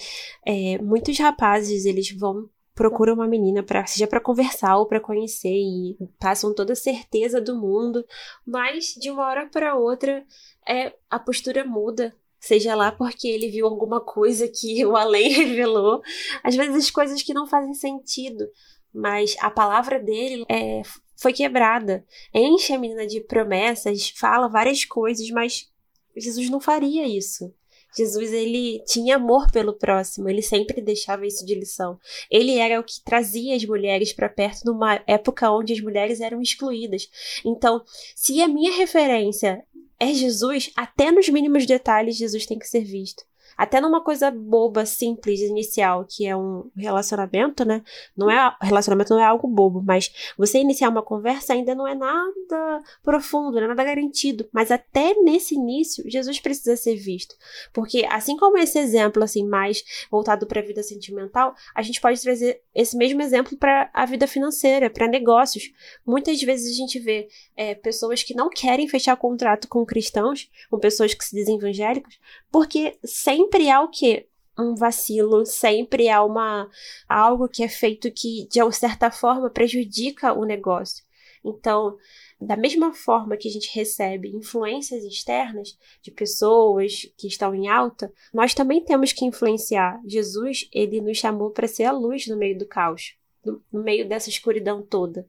é, 0.47 0.79
muitos 0.79 1.19
rapazes 1.19 1.85
eles 1.85 2.11
vão 2.13 2.49
procuram 2.75 3.15
uma 3.15 3.27
menina 3.27 3.61
para 3.61 3.85
seja 3.87 4.07
para 4.07 4.21
conversar 4.21 4.77
ou 4.77 4.87
para 4.87 5.01
conhecer 5.01 5.53
e 5.53 5.97
passam 6.17 6.55
toda 6.55 6.75
a 6.75 6.77
certeza 6.77 7.41
do 7.41 7.57
mundo, 7.57 8.07
mas 8.47 8.95
de 8.95 9.11
uma 9.11 9.27
hora 9.27 9.49
para 9.49 9.75
outra 9.75 10.25
é 10.67 10.95
a 11.11 11.19
postura 11.19 11.65
muda. 11.65 12.15
Seja 12.39 12.77
lá 12.77 12.93
porque 12.93 13.27
ele 13.27 13.49
viu 13.49 13.67
alguma 13.67 14.01
coisa 14.01 14.47
que 14.47 14.85
o 14.87 14.97
além 14.97 15.29
revelou, 15.29 16.01
às 16.41 16.55
vezes 16.55 16.89
coisas 16.89 17.21
que 17.21 17.35
não 17.35 17.49
fazem 17.49 17.75
sentido, 17.75 18.49
mas 18.95 19.37
a 19.41 19.51
palavra 19.51 19.99
dele 19.99 20.45
é 20.49 20.83
foi 21.19 21.33
quebrada. 21.33 22.05
Enche 22.33 22.73
a 22.73 22.79
menina 22.79 23.07
de 23.07 23.21
promessas, 23.21 24.11
fala 24.11 24.49
várias 24.49 24.85
coisas, 24.85 25.29
mas 25.31 25.69
Jesus 26.17 26.49
não 26.49 26.61
faria 26.61 27.07
isso. 27.07 27.53
Jesus 27.97 28.33
ele 28.33 28.83
tinha 28.87 29.17
amor 29.17 29.51
pelo 29.51 29.73
próximo, 29.73 30.29
ele 30.29 30.43
sempre 30.43 30.81
deixava 30.81 31.27
isso 31.27 31.45
de 31.45 31.55
lição. 31.55 31.99
Ele 32.31 32.57
era 32.59 32.79
o 32.79 32.85
que 32.85 33.03
trazia 33.03 33.57
as 33.57 33.65
mulheres 33.65 34.13
para 34.13 34.29
perto 34.29 34.67
numa 34.67 35.03
época 35.07 35.51
onde 35.51 35.73
as 35.73 35.81
mulheres 35.81 36.21
eram 36.21 36.41
excluídas. 36.41 37.09
Então, 37.45 37.83
se 38.15 38.41
a 38.41 38.47
minha 38.47 38.77
referência 38.77 39.65
é 39.99 40.15
Jesus, 40.15 40.71
até 40.77 41.11
nos 41.11 41.29
mínimos 41.29 41.67
detalhes 41.67 42.17
Jesus 42.17 42.47
tem 42.47 42.59
que 42.59 42.69
ser 42.69 42.85
visto. 42.85 43.25
Até 43.59 43.81
numa 43.81 44.01
coisa 44.01 44.31
boba, 44.31 44.87
simples, 44.87 45.41
inicial, 45.41 46.07
que 46.09 46.25
é 46.25 46.37
um 46.37 46.71
relacionamento, 46.77 47.65
né? 47.65 47.83
Não 48.17 48.31
é 48.31 48.57
relacionamento 48.63 49.13
não 49.13 49.21
é 49.21 49.25
algo 49.25 49.49
bobo, 49.49 49.83
mas 49.85 50.33
você 50.39 50.59
iniciar 50.59 50.89
uma 50.89 51.03
conversa 51.03 51.55
ainda 51.55 51.75
não 51.75 51.85
é 51.85 51.93
nada 51.93 52.81
profundo, 53.03 53.57
não 53.57 53.65
é 53.65 53.69
nada 53.69 53.83
garantido. 53.83 54.49
Mas 54.53 54.71
até 54.71 55.13
nesse 55.15 55.57
início, 55.57 56.09
Jesus 56.09 56.39
precisa 56.39 56.77
ser 56.77 56.95
visto, 56.95 57.35
porque 57.73 58.07
assim 58.09 58.37
como 58.37 58.57
esse 58.59 58.79
exemplo 58.79 59.25
assim 59.25 59.45
mais 59.45 59.83
voltado 60.09 60.47
para 60.47 60.61
a 60.61 60.65
vida 60.65 60.85
sentimental, 60.85 61.53
a 61.75 61.83
gente 61.83 62.01
pode 62.01 62.23
trazer 62.23 62.63
esse 62.73 62.97
mesmo 62.97 63.21
exemplo 63.21 63.57
para 63.59 63.91
a 63.93 64.07
vida 64.07 64.29
financeira, 64.29 64.89
para 64.89 65.09
negócios. 65.09 65.73
Muitas 66.07 66.41
vezes 66.41 66.73
a 66.73 66.77
gente 66.77 67.01
vê 67.01 67.29
é, 67.57 67.75
pessoas 67.75 68.23
que 68.23 68.35
não 68.35 68.49
querem 68.49 68.87
fechar 68.87 69.17
contrato 69.17 69.67
com 69.67 69.85
cristãos, 69.85 70.49
com 70.71 70.79
pessoas 70.79 71.13
que 71.13 71.25
se 71.25 71.35
dizem 71.35 71.57
evangélicos, 71.57 72.21
porque 72.53 72.97
sem 73.05 73.48
sempre 73.49 73.71
há 73.71 73.81
o 73.81 73.89
quê? 73.89 74.29
Um 74.59 74.75
vacilo, 74.75 75.47
sempre 75.47 76.09
há 76.09 76.23
uma 76.23 76.69
algo 77.09 77.49
que 77.49 77.63
é 77.63 77.69
feito 77.69 78.11
que, 78.11 78.47
de 78.49 78.73
certa 78.73 79.11
forma, 79.11 79.49
prejudica 79.49 80.33
o 80.33 80.45
negócio. 80.45 81.05
Então, 81.45 81.97
da 82.41 82.57
mesma 82.57 82.93
forma 82.93 83.37
que 83.37 83.49
a 83.49 83.51
gente 83.51 83.75
recebe 83.75 84.29
influências 84.37 85.05
externas 85.05 85.79
de 86.03 86.11
pessoas 86.11 87.11
que 87.17 87.29
estão 87.29 87.55
em 87.55 87.69
alta, 87.69 88.13
nós 88.35 88.53
também 88.53 88.85
temos 88.85 89.13
que 89.13 89.25
influenciar. 89.25 90.01
Jesus, 90.05 90.69
ele 90.73 91.01
nos 91.01 91.19
chamou 91.19 91.51
para 91.51 91.69
ser 91.69 91.85
a 91.85 91.93
luz 91.93 92.27
no 92.27 92.37
meio 92.37 92.59
do 92.59 92.67
caos, 92.67 93.17
no, 93.45 93.63
meio 93.73 94.07
dessa 94.09 94.29
escuridão 94.29 94.83
toda, 94.83 95.27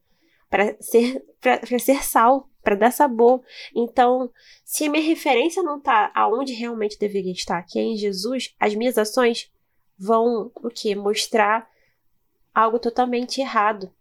para 0.49 0.75
ser, 0.81 1.23
ser 1.79 2.03
sal 2.03 2.48
para 2.69 2.75
dar 2.75 2.91
sabor. 2.91 3.41
Então, 3.75 4.31
se 4.63 4.85
a 4.85 4.89
minha 4.91 5.03
referência 5.03 5.63
não 5.63 5.79
está 5.79 6.11
aonde 6.13 6.53
realmente 6.53 6.99
deveria 6.99 7.31
estar, 7.31 7.63
que 7.63 7.79
é 7.79 7.81
em 7.81 7.97
Jesus, 7.97 8.53
as 8.59 8.75
minhas 8.75 8.97
ações 8.97 9.51
vão 9.97 10.51
o 10.55 10.69
que 10.69 10.93
mostrar 10.93 11.67
algo 12.53 12.77
totalmente 12.77 13.41
errado. 13.41 13.91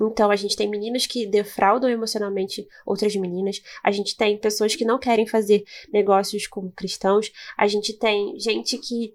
Então, 0.00 0.30
a 0.30 0.36
gente 0.36 0.56
tem 0.56 0.68
meninas 0.68 1.06
que 1.06 1.26
defraudam 1.26 1.88
emocionalmente 1.88 2.68
outras 2.84 3.16
meninas, 3.16 3.62
a 3.82 3.90
gente 3.90 4.16
tem 4.16 4.38
pessoas 4.38 4.76
que 4.76 4.84
não 4.84 4.98
querem 4.98 5.26
fazer 5.26 5.64
negócios 5.90 6.46
com 6.46 6.70
cristãos, 6.70 7.32
a 7.56 7.66
gente 7.66 7.94
tem 7.94 8.38
gente 8.38 8.76
que, 8.76 9.14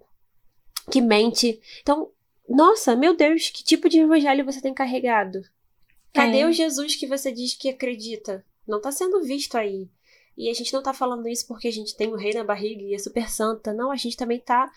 que 0.90 1.00
mente. 1.00 1.60
Então, 1.80 2.10
nossa, 2.48 2.96
meu 2.96 3.16
Deus, 3.16 3.48
que 3.48 3.62
tipo 3.62 3.88
de 3.88 4.00
evangelho 4.00 4.44
você 4.44 4.60
tem 4.60 4.74
carregado? 4.74 5.40
Cadê 6.12 6.40
é. 6.40 6.46
o 6.46 6.52
Jesus 6.52 6.96
que 6.96 7.06
você 7.06 7.32
diz 7.32 7.54
que 7.54 7.70
acredita? 7.70 8.44
Não 8.66 8.80
tá 8.80 8.90
sendo 8.90 9.22
visto 9.22 9.56
aí. 9.56 9.88
E 10.36 10.50
a 10.50 10.52
gente 10.52 10.72
não 10.72 10.82
tá 10.82 10.92
falando 10.92 11.28
isso 11.28 11.46
porque 11.46 11.68
a 11.68 11.72
gente 11.72 11.96
tem 11.96 12.08
o 12.08 12.16
rei 12.16 12.32
na 12.32 12.42
barriga 12.42 12.82
e 12.82 12.94
é 12.94 12.98
super 12.98 13.28
santa. 13.30 13.72
Não, 13.72 13.90
a 13.90 13.96
gente 13.96 14.16
também 14.16 14.40
tá 14.40 14.70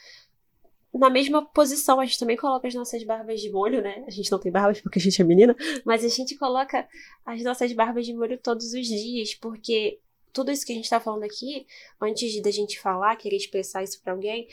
na 0.94 1.10
mesma 1.10 1.46
posição. 1.46 2.00
A 2.00 2.06
gente 2.06 2.20
também 2.20 2.38
coloca 2.38 2.68
as 2.68 2.74
nossas 2.74 3.04
barbas 3.04 3.42
de 3.42 3.50
molho, 3.50 3.82
né? 3.82 4.04
A 4.08 4.12
gente 4.12 4.32
não 4.32 4.40
tem 4.40 4.52
barbas 4.52 4.82
porque 4.82 5.00
a 5.00 5.02
gente 5.02 5.22
é 5.22 5.26
menina, 5.26 5.56
mas 5.84 6.06
a 6.06 6.10
gente 6.10 6.36
coloca 6.38 6.88
as 7.26 7.42
nossas 7.44 7.72
barbas 7.74 8.06
de 8.06 8.14
molho 8.14 8.38
todos 8.38 8.74
os 8.74 8.88
dias, 8.88 9.34
porque 9.34 10.00
tudo 10.32 10.52
isso 10.52 10.66
que 10.66 10.72
a 10.72 10.76
gente 10.76 10.90
tá 10.90 11.00
falando 11.00 11.24
aqui, 11.24 11.66
antes 12.00 12.42
da 12.42 12.52
gente 12.52 12.80
falar, 12.80 13.16
querer 13.16 13.38
expressar 13.38 13.84
isso 13.84 14.00
para 14.02 14.14
alguém, 14.14 14.48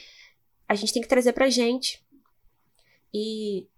a 0.66 0.74
gente 0.74 0.92
tem 0.92 1.02
que 1.02 1.08
trazer 1.08 1.32
pra 1.32 1.50
gente. 1.50 2.02
E 3.12 3.68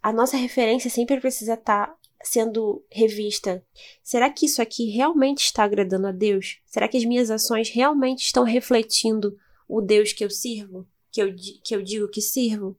a 0.00 0.12
nossa 0.12 0.36
referência 0.36 0.88
sempre 0.88 1.20
precisa 1.20 1.54
estar 1.54 1.88
tá 1.88 1.97
sendo 2.22 2.84
revista. 2.90 3.64
Será 4.02 4.30
que 4.30 4.46
isso 4.46 4.60
aqui 4.60 4.90
realmente 4.90 5.44
está 5.44 5.64
agradando 5.64 6.06
a 6.06 6.12
Deus? 6.12 6.58
Será 6.66 6.88
que 6.88 6.96
as 6.96 7.04
minhas 7.04 7.30
ações 7.30 7.70
realmente 7.70 8.24
estão 8.24 8.44
refletindo 8.44 9.36
o 9.68 9.80
Deus 9.80 10.12
que 10.12 10.24
eu 10.24 10.30
sirvo? 10.30 10.86
Que 11.10 11.22
eu, 11.22 11.34
que 11.64 11.74
eu 11.74 11.82
digo 11.82 12.08
que 12.08 12.20
sirvo? 12.20 12.76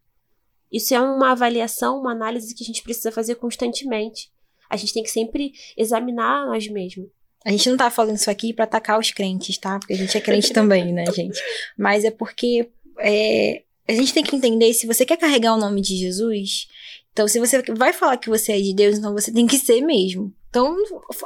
Isso 0.72 0.94
é 0.94 1.00
uma 1.00 1.32
avaliação, 1.32 2.00
uma 2.00 2.12
análise 2.12 2.54
que 2.54 2.64
a 2.64 2.68
gente 2.68 2.84
precisa 2.84 3.12
fazer 3.12 3.36
constantemente. 3.36 4.32
A 4.70 4.78
gente 4.78 4.94
tem 4.94 5.04
que 5.04 5.10
sempre 5.10 5.54
examinar 5.76 6.46
nós 6.46 6.68
mesmos. 6.68 7.08
A 7.44 7.52
gente 7.52 7.70
não 7.70 7.78
tá 7.78 7.90
falando 7.90 8.18
isso 8.18 8.30
aqui 8.30 8.54
para 8.54 8.66
atacar 8.66 9.00
os 9.00 9.12
crentes, 9.12 9.58
tá? 9.58 9.80
Porque 9.80 9.94
a 9.94 9.98
gente 9.98 10.16
é 10.16 10.22
crente 10.22 10.54
também, 10.54 10.94
né, 10.94 11.06
gente? 11.16 11.40
Mas 11.78 12.04
é 12.04 12.12
porque 12.12 12.70
é, 13.00 13.64
a 13.88 13.94
gente 13.94 14.14
tem 14.14 14.24
que 14.24 14.36
entender 14.36 14.72
se 14.74 14.86
você 14.86 15.06
quer 15.06 15.18
carregar 15.18 15.56
o 15.56 15.60
nome 15.60 15.82
de 15.82 15.98
Jesus, 15.98 16.68
então, 17.20 17.28
se 17.28 17.38
você 17.38 17.62
vai 17.76 17.92
falar 17.92 18.16
que 18.16 18.30
você 18.30 18.54
é 18.54 18.62
de 18.62 18.74
Deus, 18.74 18.98
então 18.98 19.12
você 19.12 19.30
tem 19.30 19.46
que 19.46 19.58
ser 19.58 19.82
mesmo. 19.82 20.34
Então, 20.50 20.76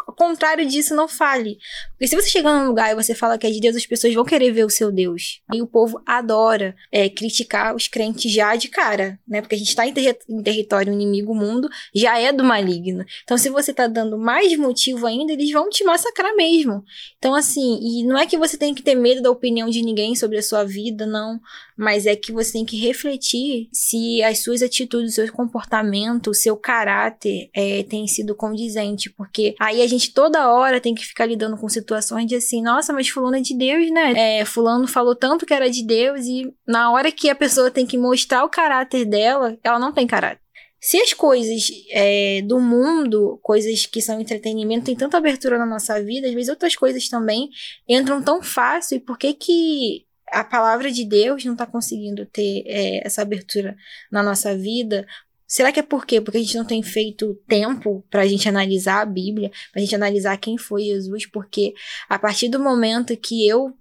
ao 0.06 0.14
contrário 0.14 0.66
disso, 0.66 0.94
não 0.94 1.08
fale. 1.08 1.58
Porque 1.92 2.08
se 2.08 2.16
você 2.16 2.28
chegar 2.28 2.60
num 2.60 2.68
lugar 2.68 2.92
e 2.92 2.96
você 2.96 3.16
fala 3.16 3.38
que 3.38 3.48
é 3.48 3.52
de 3.52 3.62
Deus, 3.62 3.76
as 3.76 3.86
pessoas 3.86 4.14
vão 4.14 4.26
querer 4.26 4.52
ver 4.52 4.66
o 4.66 4.70
seu 4.70 4.92
Deus. 4.92 5.42
E 5.54 5.62
o 5.62 5.68
povo 5.68 6.02
adora 6.06 6.76
é, 6.92 7.08
criticar 7.08 7.74
os 7.74 7.88
crentes 7.88 8.32
já 8.32 8.56
de 8.56 8.68
cara, 8.68 9.18
né? 9.26 9.40
Porque 9.40 9.56
a 9.56 9.58
gente 9.58 9.70
está 9.70 9.88
em, 9.88 9.94
ter 9.94 10.18
em, 10.28 10.44
território 10.44 10.92
inimigo, 10.92 11.32
o 11.32 11.36
mundo 11.36 11.70
já 11.96 12.20
é 12.20 12.34
do 12.34 12.44
maligno. 12.44 13.06
Então, 13.24 13.38
se 13.38 13.50
você 13.50 13.72
tá 13.72 13.88
dando 13.88 14.18
mais 14.18 14.58
motivo 14.58 15.06
ainda, 15.06 15.32
eles 15.32 15.52
vão 15.52 15.70
te 15.70 15.86
massacrar 15.86 16.36
mesmo. 16.36 16.84
Então, 17.18 17.34
assim, 17.34 17.80
e 17.82 18.04
não 18.04 18.18
é 18.18 18.26
que 18.26 18.38
você 18.38 18.58
tem 18.58 18.74
que 18.74 18.82
ter 18.82 18.96
medo 18.96 19.22
da 19.22 19.32
opinião 19.32 19.70
de 19.70 19.84
ninguém 19.84 20.16
sobre 20.16 20.38
a 20.38 20.44
sua 20.44 20.66
vida, 20.66 21.06
não. 21.06 21.40
Mas 21.78 22.06
é 22.06 22.16
que 22.16 22.32
você 22.32 22.54
tem 22.54 22.66
que 22.66 22.78
refletir 22.78 23.68
se 23.72 24.22
as 24.24 24.40
suas 24.40 24.62
atitudes, 24.62 25.14
o 25.14 25.16
seu 25.16 25.32
comportamento, 25.32 26.30
o 26.30 26.34
seu 26.34 26.56
caráter 26.56 27.50
é, 27.54 27.84
tem 27.84 28.08
sido 28.08 28.36
condizente 28.36 29.10
porque 29.10 29.56
aí 29.60 29.82
a 29.82 29.88
gente 29.88 30.14
toda 30.14 30.52
hora 30.52 30.80
tem 30.80 30.94
que 30.94 31.06
ficar 31.06 31.26
lidando 31.26 31.58
com 31.58 31.68
situações 31.70 32.28
de 32.28 32.36
assim, 32.36 32.62
nossa, 32.62 32.94
mas 32.94 33.10
fulano 33.10 33.38
é 33.38 33.42
de 33.42 33.56
Deus, 33.58 33.90
né? 33.92 34.40
É, 34.40 34.46
fulano 34.46 34.88
falou 34.88 35.16
tanto 35.16 35.46
que 35.46 35.54
era 35.54 35.70
de 35.70 35.86
Deus 35.86 36.26
e 36.26 36.54
na 36.68 36.92
hora 36.92 37.12
que 37.12 37.30
a 37.30 37.36
pessoa 37.36 37.72
tem 37.72 37.86
que 37.86 37.98
mostrar 37.98 38.44
o 38.44 38.50
caráter 38.50 39.06
dela, 39.06 39.58
ela 39.64 39.80
não 39.80 39.92
tem 39.92 40.08
caráter. 40.08 40.42
Se 40.80 40.98
as 40.98 41.14
coisas 41.14 41.72
é, 41.92 42.42
do 42.42 42.60
mundo, 42.60 43.40
coisas 43.42 43.86
que 43.86 44.02
são 44.02 44.20
entretenimento, 44.20 44.86
tem 44.86 44.96
tanta 44.96 45.18
abertura 45.18 45.58
na 45.58 45.66
nossa 45.66 46.02
vida, 46.04 46.28
às 46.28 46.34
vezes 46.34 46.50
outras 46.50 46.76
coisas 46.76 47.08
também 47.08 47.50
entram 47.88 48.22
tão 48.22 48.44
fácil, 48.44 48.98
e 48.98 49.00
por 49.00 49.18
que 49.18 49.34
que 49.34 50.06
a 50.34 50.44
palavra 50.44 50.92
de 50.92 51.06
Deus 51.06 51.46
não 51.46 51.54
está 51.54 51.66
conseguindo 51.66 52.26
ter 52.26 52.64
é, 52.66 53.06
essa 53.06 53.22
abertura 53.22 53.76
na 54.12 54.24
nossa 54.24 54.58
vida? 54.58 55.06
Será 55.48 55.72
que 55.72 55.80
é 55.80 55.84
por 55.84 56.06
quê? 56.06 56.20
Porque 56.20 56.38
a 56.38 56.42
gente 56.42 56.58
não 56.58 56.66
tem 56.66 56.82
feito 56.82 57.36
tempo 57.48 58.04
para 58.10 58.22
a 58.22 58.28
gente 58.28 58.50
analisar 58.50 59.02
a 59.02 59.06
Bíblia, 59.06 59.52
para 59.72 59.80
a 59.80 59.84
gente 59.84 59.96
analisar 59.96 60.36
quem 60.38 60.58
foi 60.58 60.86
Jesus? 60.86 61.28
Porque 61.28 61.74
a 62.10 62.18
partir 62.18 62.50
do 62.50 62.60
momento 62.60 63.16
que 63.16 63.48
eu 63.48 63.74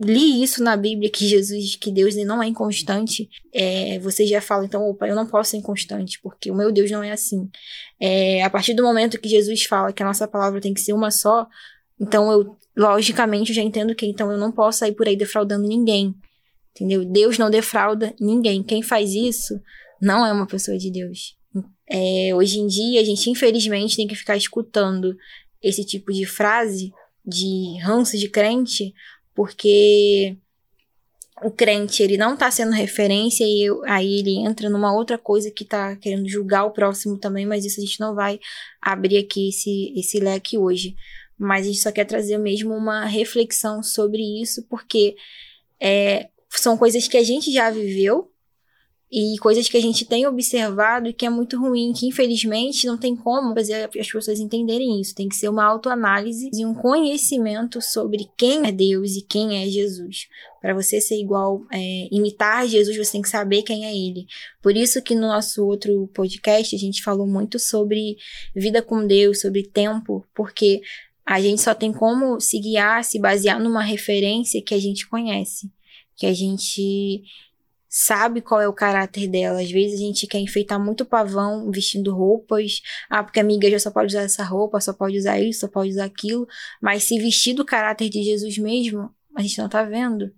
li 0.00 0.42
isso 0.42 0.62
na 0.62 0.76
Bíblia, 0.76 1.10
que 1.10 1.26
Jesus, 1.26 1.76
que 1.76 1.90
Deus 1.90 2.16
não 2.16 2.42
é 2.42 2.46
inconstante, 2.46 3.28
é, 3.52 3.98
você 4.00 4.26
já 4.26 4.40
fala, 4.40 4.64
então, 4.64 4.88
opa, 4.88 5.06
eu 5.06 5.14
não 5.14 5.26
posso 5.26 5.50
ser 5.50 5.58
inconstante, 5.58 6.18
porque 6.22 6.50
o 6.50 6.54
meu 6.54 6.72
Deus 6.72 6.90
não 6.90 7.02
é 7.02 7.12
assim. 7.12 7.48
É, 8.00 8.42
a 8.42 8.50
partir 8.50 8.74
do 8.74 8.82
momento 8.82 9.20
que 9.20 9.28
Jesus 9.28 9.64
fala 9.64 9.92
que 9.92 10.02
a 10.02 10.06
nossa 10.06 10.26
palavra 10.26 10.60
tem 10.60 10.74
que 10.74 10.80
ser 10.80 10.92
uma 10.92 11.10
só, 11.10 11.46
então 12.00 12.32
eu, 12.32 12.56
logicamente, 12.76 13.50
eu 13.50 13.56
já 13.56 13.62
entendo 13.62 13.94
que 13.94 14.06
então 14.06 14.30
eu 14.30 14.38
não 14.38 14.52
posso 14.52 14.80
sair 14.80 14.92
por 14.92 15.06
aí 15.06 15.16
defraudando 15.16 15.66
ninguém. 15.66 16.14
Entendeu? 16.74 17.04
Deus 17.04 17.38
não 17.38 17.50
defrauda 17.50 18.14
ninguém. 18.18 18.62
Quem 18.62 18.82
faz 18.82 19.12
isso 19.14 19.60
não 20.00 20.24
é 20.24 20.32
uma 20.32 20.46
pessoa 20.46 20.78
de 20.78 20.90
Deus. 20.90 21.36
É, 21.88 22.34
hoje 22.34 22.58
em 22.58 22.66
dia, 22.66 23.00
a 23.00 23.04
gente 23.04 23.28
infelizmente 23.28 23.96
tem 23.96 24.06
que 24.06 24.14
ficar 24.14 24.36
escutando 24.36 25.14
esse 25.62 25.84
tipo 25.84 26.12
de 26.12 26.24
frase 26.24 26.92
de 27.24 27.78
ranço 27.82 28.18
de 28.18 28.28
crente, 28.28 28.92
porque 29.34 30.36
o 31.42 31.50
crente 31.50 32.02
ele 32.02 32.16
não 32.16 32.34
está 32.34 32.50
sendo 32.50 32.72
referência 32.72 33.44
e 33.44 33.68
eu, 33.68 33.82
aí 33.84 34.20
ele 34.20 34.38
entra 34.38 34.70
numa 34.70 34.94
outra 34.94 35.18
coisa 35.18 35.50
que 35.50 35.64
está 35.64 35.94
querendo 35.96 36.28
julgar 36.28 36.64
o 36.64 36.72
próximo 36.72 37.18
também, 37.18 37.46
mas 37.46 37.64
isso 37.64 37.80
a 37.80 37.84
gente 37.84 38.00
não 38.00 38.14
vai 38.14 38.40
abrir 38.80 39.18
aqui 39.18 39.48
esse, 39.48 39.92
esse 39.96 40.18
leque 40.18 40.56
hoje. 40.56 40.94
Mas 41.38 41.66
a 41.66 41.68
gente 41.68 41.82
só 41.82 41.90
quer 41.90 42.04
trazer 42.04 42.38
mesmo 42.38 42.74
uma 42.74 43.04
reflexão 43.04 43.82
sobre 43.82 44.22
isso, 44.40 44.64
porque 44.68 45.16
é, 45.80 46.28
são 46.50 46.76
coisas 46.76 47.08
que 47.08 47.16
a 47.16 47.24
gente 47.24 47.52
já 47.52 47.70
viveu, 47.70 48.32
e 49.12 49.36
coisas 49.40 49.68
que 49.68 49.76
a 49.76 49.80
gente 49.80 50.06
tem 50.06 50.26
observado 50.26 51.06
e 51.06 51.12
que 51.12 51.26
é 51.26 51.28
muito 51.28 51.60
ruim, 51.60 51.92
que 51.92 52.06
infelizmente 52.06 52.86
não 52.86 52.96
tem 52.96 53.14
como 53.14 53.54
fazer 53.54 53.84
as 53.84 54.10
pessoas 54.10 54.40
entenderem 54.40 54.98
isso. 54.98 55.14
Tem 55.14 55.28
que 55.28 55.36
ser 55.36 55.50
uma 55.50 55.66
autoanálise 55.66 56.48
e 56.50 56.64
um 56.64 56.72
conhecimento 56.72 57.82
sobre 57.82 58.26
quem 58.38 58.66
é 58.66 58.72
Deus 58.72 59.14
e 59.14 59.20
quem 59.20 59.62
é 59.62 59.68
Jesus. 59.68 60.28
Para 60.62 60.72
você 60.72 60.98
ser 60.98 61.20
igual, 61.20 61.60
é, 61.70 62.08
imitar 62.10 62.66
Jesus, 62.66 62.96
você 62.96 63.12
tem 63.12 63.20
que 63.20 63.28
saber 63.28 63.62
quem 63.62 63.84
é 63.84 63.94
Ele. 63.94 64.24
Por 64.62 64.74
isso 64.74 65.02
que 65.02 65.14
no 65.14 65.28
nosso 65.28 65.62
outro 65.66 66.08
podcast 66.14 66.74
a 66.74 66.78
gente 66.78 67.02
falou 67.02 67.26
muito 67.26 67.58
sobre 67.58 68.16
vida 68.56 68.80
com 68.80 69.06
Deus, 69.06 69.42
sobre 69.42 69.62
tempo, 69.62 70.24
porque 70.34 70.80
a 71.24 71.40
gente 71.40 71.60
só 71.62 71.74
tem 71.74 71.92
como 71.92 72.40
se 72.40 72.58
guiar, 72.58 73.04
se 73.04 73.18
basear 73.18 73.60
numa 73.60 73.82
referência 73.82 74.62
que 74.62 74.74
a 74.74 74.78
gente 74.78 75.08
conhece, 75.08 75.70
que 76.16 76.26
a 76.26 76.34
gente 76.34 77.22
sabe 77.88 78.40
qual 78.40 78.58
é 78.58 78.66
o 78.66 78.72
caráter 78.72 79.28
dela. 79.28 79.60
Às 79.60 79.70
vezes 79.70 80.00
a 80.00 80.02
gente 80.02 80.26
quer 80.26 80.38
enfeitar 80.38 80.82
muito 80.82 81.04
pavão 81.04 81.70
vestindo 81.70 82.14
roupas. 82.14 82.80
Ah, 83.08 83.22
porque 83.22 83.38
a 83.38 83.44
minha 83.44 83.58
igreja 83.58 83.78
só 83.78 83.90
pode 83.90 84.06
usar 84.06 84.22
essa 84.22 84.42
roupa, 84.42 84.80
só 84.80 84.94
pode 84.94 85.18
usar 85.18 85.38
isso, 85.38 85.60
só 85.60 85.68
pode 85.68 85.90
usar 85.90 86.06
aquilo. 86.06 86.48
Mas 86.80 87.04
se 87.04 87.18
vestir 87.18 87.54
do 87.54 87.66
caráter 87.66 88.08
de 88.08 88.22
Jesus 88.22 88.56
mesmo, 88.56 89.14
a 89.36 89.42
gente 89.42 89.58
não 89.58 89.68
tá 89.68 89.82
vendo. 89.82 90.32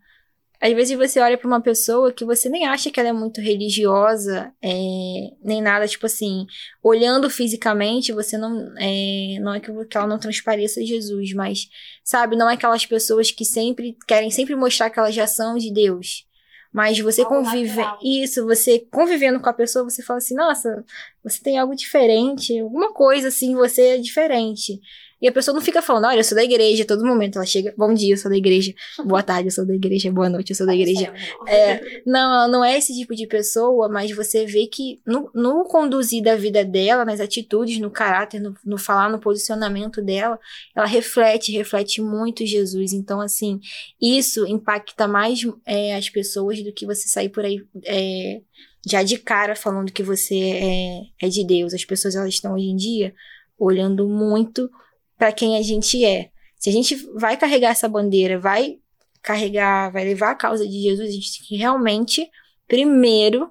Às 0.60 0.72
vezes 0.72 0.96
você 0.96 1.20
olha 1.20 1.36
para 1.36 1.46
uma 1.46 1.60
pessoa 1.60 2.12
que 2.12 2.24
você 2.24 2.48
nem 2.48 2.66
acha 2.66 2.90
que 2.90 2.98
ela 2.98 3.10
é 3.10 3.12
muito 3.12 3.40
religiosa, 3.40 4.52
é, 4.62 5.30
nem 5.42 5.60
nada, 5.60 5.86
tipo 5.86 6.06
assim, 6.06 6.46
olhando 6.82 7.28
fisicamente, 7.28 8.12
você 8.12 8.38
não 8.38 8.72
é, 8.78 9.38
não 9.40 9.54
é 9.54 9.60
que, 9.60 9.70
que 9.84 9.96
ela 9.96 10.06
não 10.06 10.18
transpareça 10.18 10.84
Jesus, 10.84 11.32
mas 11.34 11.68
sabe, 12.02 12.36
não 12.36 12.48
é 12.48 12.54
aquelas 12.54 12.86
pessoas 12.86 13.30
que 13.30 13.44
sempre 13.44 13.96
querem 14.06 14.30
sempre 14.30 14.56
mostrar 14.56 14.90
que 14.90 14.98
elas 14.98 15.14
já 15.14 15.26
são 15.26 15.58
de 15.58 15.72
Deus. 15.72 16.26
Mas 16.74 16.98
você 16.98 17.24
convive. 17.24 17.80
Isso, 18.02 18.44
você 18.44 18.80
convivendo 18.90 19.38
com 19.38 19.48
a 19.48 19.52
pessoa, 19.52 19.88
você 19.88 20.02
fala 20.02 20.18
assim, 20.18 20.34
nossa, 20.34 20.84
você 21.22 21.40
tem 21.40 21.56
algo 21.56 21.76
diferente, 21.76 22.58
alguma 22.58 22.92
coisa 22.92 23.28
assim, 23.28 23.54
você 23.54 23.90
é 23.90 23.98
diferente. 23.98 24.80
E 25.24 25.28
a 25.28 25.32
pessoa 25.32 25.54
não 25.54 25.62
fica 25.62 25.80
falando, 25.80 26.04
olha, 26.04 26.18
eu 26.18 26.24
sou 26.24 26.36
da 26.36 26.44
igreja, 26.44 26.84
todo 26.84 27.02
momento 27.02 27.36
ela 27.36 27.46
chega, 27.46 27.72
bom 27.78 27.94
dia, 27.94 28.12
eu 28.12 28.18
sou 28.18 28.30
da 28.30 28.36
igreja, 28.36 28.74
boa 29.06 29.22
tarde, 29.22 29.48
eu 29.48 29.52
sou 29.52 29.64
da 29.64 29.74
igreja, 29.74 30.12
boa 30.12 30.28
noite, 30.28 30.50
eu 30.50 30.54
sou 30.54 30.66
da 30.66 30.74
igreja. 30.74 31.14
É, 31.48 32.02
não, 32.04 32.46
não 32.46 32.62
é 32.62 32.76
esse 32.76 32.94
tipo 32.94 33.14
de 33.14 33.26
pessoa, 33.26 33.88
mas 33.88 34.14
você 34.14 34.44
vê 34.44 34.66
que 34.66 35.00
no, 35.06 35.30
no 35.34 35.64
conduzir 35.64 36.22
da 36.22 36.36
vida 36.36 36.62
dela, 36.62 37.06
nas 37.06 37.20
atitudes, 37.20 37.78
no 37.78 37.90
caráter, 37.90 38.38
no, 38.38 38.54
no 38.62 38.76
falar, 38.76 39.08
no 39.08 39.18
posicionamento 39.18 40.02
dela, 40.02 40.38
ela 40.76 40.84
reflete, 40.84 41.52
reflete 41.52 42.02
muito 42.02 42.44
Jesus. 42.44 42.92
Então, 42.92 43.18
assim, 43.18 43.60
isso 43.98 44.46
impacta 44.46 45.08
mais 45.08 45.40
é, 45.64 45.96
as 45.96 46.10
pessoas 46.10 46.62
do 46.62 46.70
que 46.70 46.84
você 46.84 47.08
sair 47.08 47.30
por 47.30 47.46
aí. 47.46 47.64
É, 47.86 48.42
já 48.86 49.02
de 49.02 49.16
cara 49.16 49.56
falando 49.56 49.90
que 49.90 50.02
você 50.02 50.38
é, 50.38 51.26
é 51.26 51.28
de 51.30 51.46
Deus. 51.46 51.72
As 51.72 51.86
pessoas 51.86 52.14
elas 52.14 52.28
estão 52.28 52.52
hoje 52.52 52.66
em 52.66 52.76
dia 52.76 53.14
olhando 53.58 54.06
muito 54.06 54.70
para 55.16 55.32
quem 55.32 55.56
a 55.56 55.62
gente 55.62 56.04
é. 56.04 56.30
Se 56.58 56.70
a 56.70 56.72
gente 56.72 56.94
vai 57.14 57.36
carregar 57.36 57.70
essa 57.70 57.88
bandeira, 57.88 58.38
vai 58.38 58.78
carregar, 59.22 59.90
vai 59.90 60.04
levar 60.04 60.30
a 60.30 60.34
causa 60.34 60.66
de 60.66 60.82
Jesus, 60.82 61.08
a 61.08 61.12
gente 61.12 61.38
tem 61.38 61.46
que 61.48 61.56
realmente, 61.56 62.28
primeiro, 62.68 63.50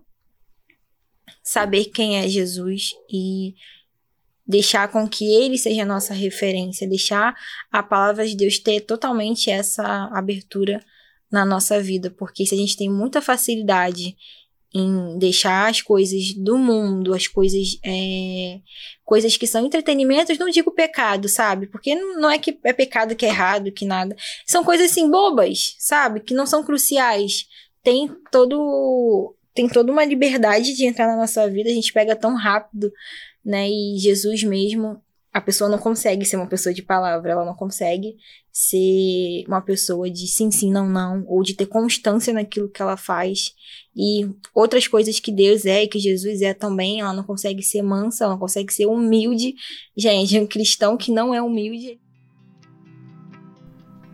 saber 1.43 1.85
quem 1.85 2.17
é 2.17 2.27
Jesus 2.27 2.93
e 3.11 3.55
deixar 4.45 4.87
com 4.89 5.07
que 5.07 5.25
ele 5.25 5.57
seja 5.57 5.83
a 5.83 5.85
nossa 5.85 6.13
referência, 6.13 6.87
deixar 6.87 7.35
a 7.71 7.81
palavra 7.81 8.27
de 8.27 8.35
Deus 8.35 8.59
ter 8.59 8.81
totalmente 8.81 9.49
essa 9.49 10.09
abertura 10.13 10.83
na 11.31 11.45
nossa 11.45 11.81
vida, 11.81 12.11
porque 12.11 12.45
se 12.45 12.53
a 12.53 12.57
gente 12.57 12.77
tem 12.77 12.89
muita 12.89 13.21
facilidade 13.21 14.15
em 14.73 15.17
deixar 15.19 15.69
as 15.69 15.81
coisas 15.81 16.33
do 16.33 16.57
mundo, 16.57 17.13
as 17.13 17.27
coisas 17.27 17.77
é, 17.85 18.59
coisas 19.05 19.37
que 19.37 19.45
são 19.45 19.65
entretenimentos, 19.65 20.37
não 20.37 20.49
digo 20.49 20.71
pecado, 20.71 21.29
sabe? 21.29 21.67
Porque 21.67 21.93
não 21.93 22.29
é 22.29 22.39
que 22.39 22.57
é 22.63 22.73
pecado 22.73 23.15
que 23.15 23.25
é 23.25 23.29
errado, 23.29 23.71
que 23.71 23.85
nada. 23.85 24.15
São 24.45 24.63
coisas 24.63 24.89
assim 24.89 25.09
bobas, 25.09 25.75
sabe? 25.77 26.21
Que 26.21 26.33
não 26.33 26.47
são 26.47 26.63
cruciais. 26.63 27.45
Tem 27.83 28.09
todo 28.31 29.35
tem 29.53 29.69
toda 29.69 29.91
uma 29.91 30.03
liberdade 30.03 30.73
de 30.75 30.85
entrar 30.85 31.05
na 31.05 31.15
nossa 31.15 31.47
vida, 31.47 31.69
a 31.69 31.73
gente 31.73 31.93
pega 31.93 32.15
tão 32.15 32.35
rápido, 32.35 32.91
né? 33.45 33.69
E 33.69 33.97
Jesus 33.99 34.43
mesmo 34.43 34.99
a 35.33 35.41
pessoa 35.41 35.67
não 35.67 35.79
consegue 35.79 36.23
ser 36.25 36.35
uma 36.35 36.45
pessoa 36.45 36.71
de 36.71 36.83
palavra, 36.83 37.31
ela 37.31 37.43
não 37.43 37.55
consegue 37.55 38.15
ser 38.51 39.43
uma 39.47 39.61
pessoa 39.61 40.07
de 40.07 40.27
sim, 40.27 40.51
sim, 40.51 40.71
não, 40.71 40.87
não, 40.87 41.25
ou 41.27 41.41
de 41.41 41.55
ter 41.55 41.65
constância 41.65 42.31
naquilo 42.31 42.69
que 42.69 42.79
ela 42.79 42.95
faz. 42.95 43.55
E 43.95 44.29
outras 44.53 44.87
coisas 44.87 45.19
que 45.19 45.31
Deus 45.31 45.65
é 45.65 45.83
e 45.83 45.87
que 45.87 45.97
Jesus 45.97 46.43
é 46.43 46.53
também, 46.53 47.01
ela 47.01 47.13
não 47.13 47.23
consegue 47.23 47.63
ser 47.63 47.81
mansa, 47.81 48.25
ela 48.25 48.33
não 48.33 48.39
consegue 48.39 48.71
ser 48.71 48.85
humilde. 48.85 49.55
Gente, 49.97 50.39
um 50.39 50.45
cristão 50.45 50.95
que 50.95 51.11
não 51.11 51.33
é 51.33 51.41
humilde. 51.41 51.99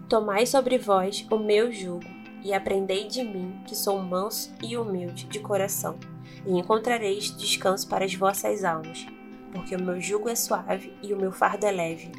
Tomai 0.08 0.45
sobre 0.45 0.77
vós 0.77 1.27
o 1.29 1.38
meu 1.38 1.69
jugo 1.69 2.08
e 2.45 2.53
aprendei 2.53 3.10
de 3.10 3.21
mim, 3.23 3.62
que 3.67 3.75
sou 3.75 4.01
manso 4.01 4.53
e 4.63 4.77
humilde 4.77 5.25
de 5.25 5.39
coração, 5.39 5.99
e 6.47 6.58
encontrareis 6.58 7.36
descanso 7.36 7.88
para 7.89 8.05
as 8.05 8.15
vossas 8.15 8.63
almas 8.63 9.05
porque 9.51 9.75
o 9.75 9.83
meu 9.83 9.99
jugo 9.99 10.29
é 10.29 10.35
suave 10.35 10.93
e 11.01 11.13
o 11.13 11.17
meu 11.17 11.31
fardo 11.31 11.65
é 11.65 11.71
leve. 11.71 12.12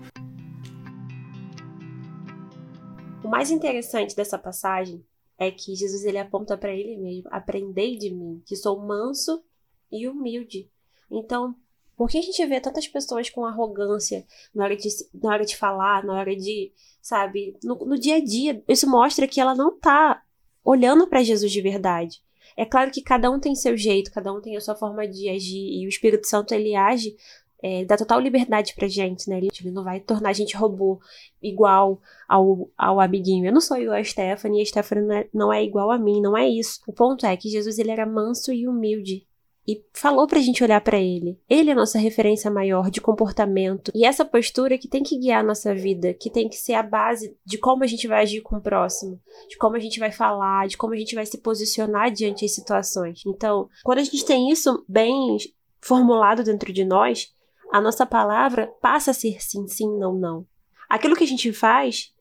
O 3.25 3.29
mais 3.29 3.51
interessante 3.51 4.17
dessa 4.17 4.39
passagem 4.39 5.05
é 5.39 5.51
que 5.51 5.75
Jesus 5.75 6.05
ele 6.05 6.19
aponta 6.19 6.57
para 6.57 6.75
ele 6.75 6.97
mesmo: 6.97 7.29
aprendei 7.33 7.97
de 7.97 8.11
mim, 8.11 8.43
que 8.47 8.57
sou 8.57 8.79
manso 8.81 9.43
e 9.91 10.07
humilde. 10.09 10.71
Então, 11.11 11.55
por 11.97 12.09
que 12.09 12.19
a 12.19 12.23
gente 12.23 12.47
vê 12.47 12.61
tantas 12.61 12.89
pessoas 12.89 13.29
com 13.29 13.45
arrogância 13.45 14.27
na 14.55 14.65
hora 14.65 14.77
de, 14.77 14.89
na 15.15 15.31
hora 15.31 15.45
de 15.45 15.57
falar, 15.57 16.05
na 16.05 16.15
hora 16.15 16.35
de, 16.35 16.73
sabe, 17.03 17.59
no, 17.63 17.75
no 17.75 17.99
dia 17.99 18.17
a 18.17 18.25
dia? 18.25 18.63
Isso 18.67 18.89
mostra 18.89 19.29
que 19.29 19.41
ela 19.41 19.55
não 19.55 19.79
tá 19.79 20.23
olhando 20.65 21.07
para 21.07 21.23
Jesus 21.23 21.53
de 21.53 21.61
verdade. 21.61 22.23
É 22.61 22.67
claro 22.67 22.91
que 22.91 23.01
cada 23.01 23.31
um 23.31 23.41
tem 23.41 23.55
seu 23.55 23.75
jeito, 23.75 24.13
cada 24.13 24.31
um 24.31 24.39
tem 24.39 24.55
a 24.55 24.61
sua 24.61 24.77
forma 24.77 25.09
de 25.09 25.31
agir, 25.31 25.81
e 25.81 25.87
o 25.87 25.89
Espírito 25.89 26.27
Santo 26.27 26.53
ele 26.53 26.77
age, 26.77 27.17
é, 27.63 27.87
dá 27.87 27.97
total 27.97 28.21
liberdade 28.21 28.75
pra 28.75 28.87
gente, 28.87 29.31
né? 29.31 29.39
Ele 29.39 29.71
não 29.71 29.83
vai 29.83 29.99
tornar 29.99 30.29
a 30.29 30.33
gente 30.35 30.55
robô 30.55 31.01
igual 31.43 32.03
ao, 32.29 32.71
ao 32.77 33.01
amiguinho. 33.01 33.47
Eu 33.47 33.53
não 33.53 33.63
sou 33.63 33.79
igual 33.79 33.97
a 33.97 34.05
Stephanie, 34.05 34.61
a 34.61 34.67
Stephanie 34.67 35.07
não 35.07 35.15
é, 35.15 35.29
não 35.33 35.53
é 35.55 35.65
igual 35.65 35.91
a 35.91 35.97
mim, 35.97 36.21
não 36.21 36.37
é 36.37 36.47
isso. 36.47 36.81
O 36.87 36.93
ponto 36.93 37.25
é 37.25 37.35
que 37.35 37.49
Jesus 37.49 37.79
ele 37.79 37.93
era 37.93 38.05
manso 38.05 38.53
e 38.53 38.69
humilde. 38.69 39.27
E 39.67 39.85
falou 39.93 40.27
pra 40.27 40.41
gente 40.41 40.65
olhar 40.65 40.81
para 40.81 40.99
ele. 40.99 41.39
Ele 41.49 41.71
é 41.71 41.73
a 41.73 41.77
nossa 41.77 41.99
referência 41.99 42.51
maior 42.51 42.91
de 42.91 43.01
comportamento 43.01 43.93
e 43.95 44.05
essa 44.05 44.25
postura 44.25 44.79
que 44.79 44.89
tem 44.89 45.03
que 45.03 45.19
guiar 45.19 45.41
a 45.41 45.47
nossa 45.47 45.75
vida, 45.75 46.15
que 46.15 46.31
tem 46.31 46.49
que 46.49 46.57
ser 46.57 46.75
a 46.75 46.83
base 46.83 47.37
de 47.45 47.59
como 47.59 47.85
a 47.85 47.87
gente 47.87 48.09
vai 48.09 48.23
agir 48.23 48.41
com 48.41 48.57
o 48.57 48.61
próximo, 48.61 49.21
de 49.49 49.57
como 49.57 49.77
a 49.77 49.81
gente 49.81 49.99
vai 49.99 50.11
falar, 50.11 50.67
de 50.67 50.77
como 50.77 50.95
a 50.95 50.97
gente 50.97 51.15
vai 51.15 51.27
se 51.27 51.39
posicionar 51.39 52.11
diante 52.11 52.45
das 52.45 52.55
situações. 52.55 53.23
Então, 53.27 53.69
quando 53.85 53.99
a 53.99 54.05
gente 54.05 54.25
tem 54.25 54.51
isso 54.51 54.85
bem 54.89 55.37
formulado 55.81 56.43
dentro 56.43 56.73
de 56.73 56.85
nós, 56.85 57.33
a 57.73 57.81
nossa 57.81 58.05
palavra 58.05 58.73
passa 58.81 59.13
a 59.13 59.15
ser 59.15 59.41
sim, 59.41 59.67
sim, 59.69 59.99
não, 59.99 60.15
não. 60.15 60.47
Aquilo 60.89 61.15
que 61.15 61.25
a 61.25 61.27
gente 61.27 61.53
faz 61.53 62.13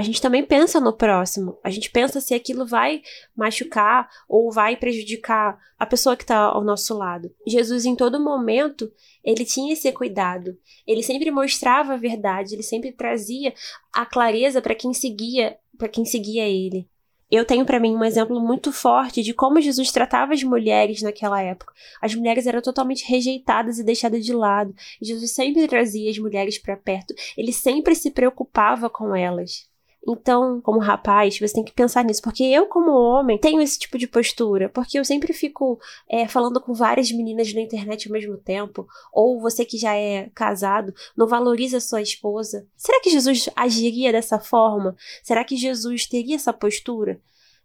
a 0.00 0.02
gente 0.02 0.22
também 0.22 0.42
pensa 0.42 0.80
no 0.80 0.94
próximo. 0.94 1.58
A 1.62 1.68
gente 1.68 1.90
pensa 1.90 2.22
se 2.22 2.32
aquilo 2.32 2.64
vai 2.64 3.02
machucar 3.36 4.08
ou 4.26 4.50
vai 4.50 4.74
prejudicar 4.74 5.58
a 5.78 5.84
pessoa 5.84 6.16
que 6.16 6.22
está 6.22 6.38
ao 6.38 6.64
nosso 6.64 6.96
lado. 6.96 7.30
Jesus, 7.46 7.84
em 7.84 7.94
todo 7.94 8.18
momento, 8.18 8.90
ele 9.22 9.44
tinha 9.44 9.74
esse 9.74 9.92
cuidado. 9.92 10.56
Ele 10.86 11.02
sempre 11.02 11.30
mostrava 11.30 11.92
a 11.92 11.98
verdade, 11.98 12.54
ele 12.54 12.62
sempre 12.62 12.92
trazia 12.92 13.52
a 13.92 14.06
clareza 14.06 14.62
para 14.62 14.74
quem 14.74 14.94
seguia, 14.94 15.58
para 15.76 15.86
quem 15.86 16.06
seguia 16.06 16.48
ele. 16.48 16.88
Eu 17.30 17.44
tenho 17.44 17.66
para 17.66 17.78
mim 17.78 17.94
um 17.94 18.02
exemplo 18.02 18.40
muito 18.40 18.72
forte 18.72 19.22
de 19.22 19.34
como 19.34 19.60
Jesus 19.60 19.92
tratava 19.92 20.32
as 20.32 20.42
mulheres 20.42 21.02
naquela 21.02 21.42
época. 21.42 21.74
As 22.00 22.14
mulheres 22.14 22.46
eram 22.46 22.62
totalmente 22.62 23.04
rejeitadas 23.06 23.78
e 23.78 23.84
deixadas 23.84 24.24
de 24.24 24.32
lado. 24.32 24.74
Jesus 25.00 25.30
sempre 25.32 25.68
trazia 25.68 26.10
as 26.10 26.18
mulheres 26.18 26.58
para 26.58 26.74
perto. 26.74 27.14
Ele 27.36 27.52
sempre 27.52 27.94
se 27.94 28.10
preocupava 28.10 28.88
com 28.88 29.14
elas. 29.14 29.69
Então, 30.06 30.60
como 30.62 30.78
rapaz, 30.78 31.38
você 31.38 31.52
tem 31.52 31.64
que 31.64 31.72
pensar 31.72 32.02
nisso, 32.04 32.22
porque 32.22 32.42
eu, 32.42 32.66
como 32.66 32.90
homem, 32.90 33.38
tenho 33.38 33.60
esse 33.60 33.78
tipo 33.78 33.98
de 33.98 34.06
postura, 34.06 34.68
porque 34.68 34.98
eu 34.98 35.04
sempre 35.04 35.32
fico 35.32 35.78
é, 36.08 36.26
falando 36.26 36.60
com 36.60 36.72
várias 36.72 37.12
meninas 37.12 37.52
na 37.52 37.60
internet 37.60 38.08
ao 38.08 38.12
mesmo 38.12 38.36
tempo, 38.38 38.86
ou 39.12 39.40
você 39.40 39.64
que 39.64 39.76
já 39.76 39.94
é 39.94 40.30
casado, 40.34 40.94
não 41.16 41.26
valoriza 41.26 41.80
sua 41.80 42.00
esposa. 42.00 42.66
Será 42.76 43.00
que 43.00 43.10
Jesus 43.10 43.50
agiria 43.54 44.10
dessa 44.10 44.38
forma? 44.38 44.96
Será 45.22 45.44
que 45.44 45.56
Jesus 45.56 46.06
teria 46.06 46.36
essa 46.36 46.52
postura? 46.52 47.20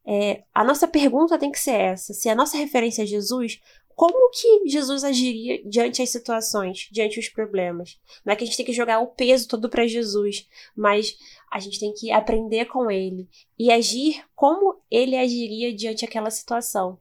É, 0.05 0.43
a 0.53 0.63
nossa 0.63 0.87
pergunta 0.87 1.37
tem 1.37 1.51
que 1.51 1.59
ser 1.59 1.71
essa: 1.71 2.13
se 2.13 2.29
a 2.29 2.35
nossa 2.35 2.57
referência 2.57 3.03
é 3.03 3.05
Jesus, 3.05 3.59
como 3.95 4.29
que 4.29 4.69
Jesus 4.69 5.03
agiria 5.05 5.63
diante 5.63 6.01
as 6.01 6.09
situações, 6.09 6.89
diante 6.91 7.19
os 7.19 7.29
problemas? 7.29 7.97
Não 8.25 8.33
é 8.33 8.35
que 8.35 8.43
a 8.43 8.47
gente 8.47 8.57
tem 8.57 8.65
que 8.65 8.73
jogar 8.73 8.99
o 8.99 9.07
peso 9.07 9.47
todo 9.47 9.69
para 9.69 9.87
Jesus, 9.87 10.45
mas 10.75 11.17
a 11.51 11.59
gente 11.59 11.79
tem 11.79 11.93
que 11.93 12.11
aprender 12.11 12.65
com 12.65 12.91
ele 12.91 13.27
e 13.57 13.71
agir 13.71 14.21
como 14.35 14.81
ele 14.91 15.15
agiria 15.15 15.73
diante 15.73 16.03
aquela 16.03 16.29
situação. 16.29 16.99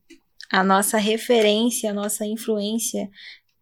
A 0.50 0.62
nossa 0.62 0.96
referência, 0.96 1.90
a 1.90 1.94
nossa 1.94 2.24
influência 2.24 3.10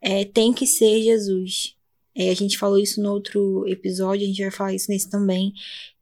é, 0.01 0.27
tem 0.27 0.53
que 0.53 0.67
ser 0.67 1.01
Jesus. 1.03 1.75
É, 2.15 2.29
a 2.29 2.35
gente 2.35 2.59
falou 2.59 2.79
isso 2.79 3.03
no 3.03 3.11
outro 3.11 3.67
episódio, 3.67 4.25
a 4.25 4.29
gente 4.29 4.43
vai 4.43 4.51
falar 4.51 4.75
isso 4.75 4.91
nesse 4.91 5.09
também 5.09 5.55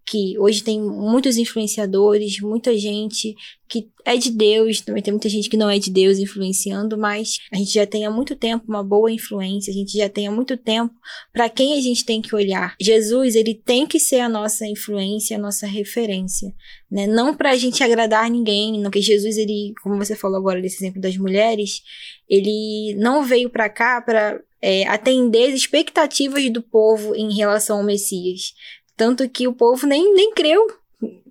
que 0.06 0.38
hoje 0.38 0.62
tem 0.62 0.80
muitos 0.80 1.36
influenciadores, 1.36 2.40
muita 2.40 2.76
gente 2.76 3.34
que 3.68 3.88
é 4.04 4.16
de 4.16 4.32
Deus, 4.32 4.80
também 4.80 5.00
tem 5.00 5.12
muita 5.12 5.28
gente 5.28 5.48
que 5.48 5.56
não 5.56 5.70
é 5.70 5.78
de 5.78 5.92
Deus 5.92 6.18
influenciando, 6.18 6.98
mas 6.98 7.38
a 7.52 7.56
gente 7.56 7.72
já 7.72 7.86
tem 7.86 8.04
há 8.04 8.10
muito 8.10 8.34
tempo 8.34 8.64
uma 8.66 8.82
boa 8.82 9.12
influência, 9.12 9.70
a 9.70 9.74
gente 9.74 9.96
já 9.96 10.08
tem 10.08 10.26
há 10.26 10.30
muito 10.30 10.56
tempo 10.56 10.92
para 11.32 11.48
quem 11.48 11.78
a 11.78 11.80
gente 11.80 12.04
tem 12.04 12.20
que 12.20 12.34
olhar. 12.34 12.74
Jesus, 12.80 13.36
ele 13.36 13.54
tem 13.54 13.86
que 13.86 14.00
ser 14.00 14.18
a 14.18 14.28
nossa 14.28 14.66
influência, 14.66 15.36
a 15.36 15.40
nossa 15.40 15.68
referência, 15.68 16.52
né? 16.90 17.06
Não 17.06 17.32
para 17.32 17.52
a 17.52 17.56
gente 17.56 17.84
agradar 17.84 18.28
ninguém, 18.28 18.80
não 18.80 18.90
que 18.90 19.00
Jesus, 19.00 19.36
ele, 19.36 19.72
como 19.82 19.96
você 19.96 20.16
falou 20.16 20.38
agora 20.38 20.60
desse 20.60 20.78
exemplo 20.78 21.00
das 21.00 21.16
mulheres, 21.16 21.82
ele 22.28 22.96
não 22.98 23.22
veio 23.22 23.48
para 23.48 23.68
cá 23.68 24.02
para 24.02 24.40
é, 24.60 24.86
atender 24.88 25.48
as 25.48 25.54
expectativas 25.54 26.50
do 26.50 26.62
povo 26.62 27.14
em 27.14 27.34
relação 27.34 27.78
ao 27.78 27.84
Messias. 27.84 28.52
Tanto 29.00 29.26
que 29.30 29.48
o 29.48 29.54
povo 29.54 29.86
nem, 29.86 30.12
nem 30.12 30.30
creu 30.32 30.60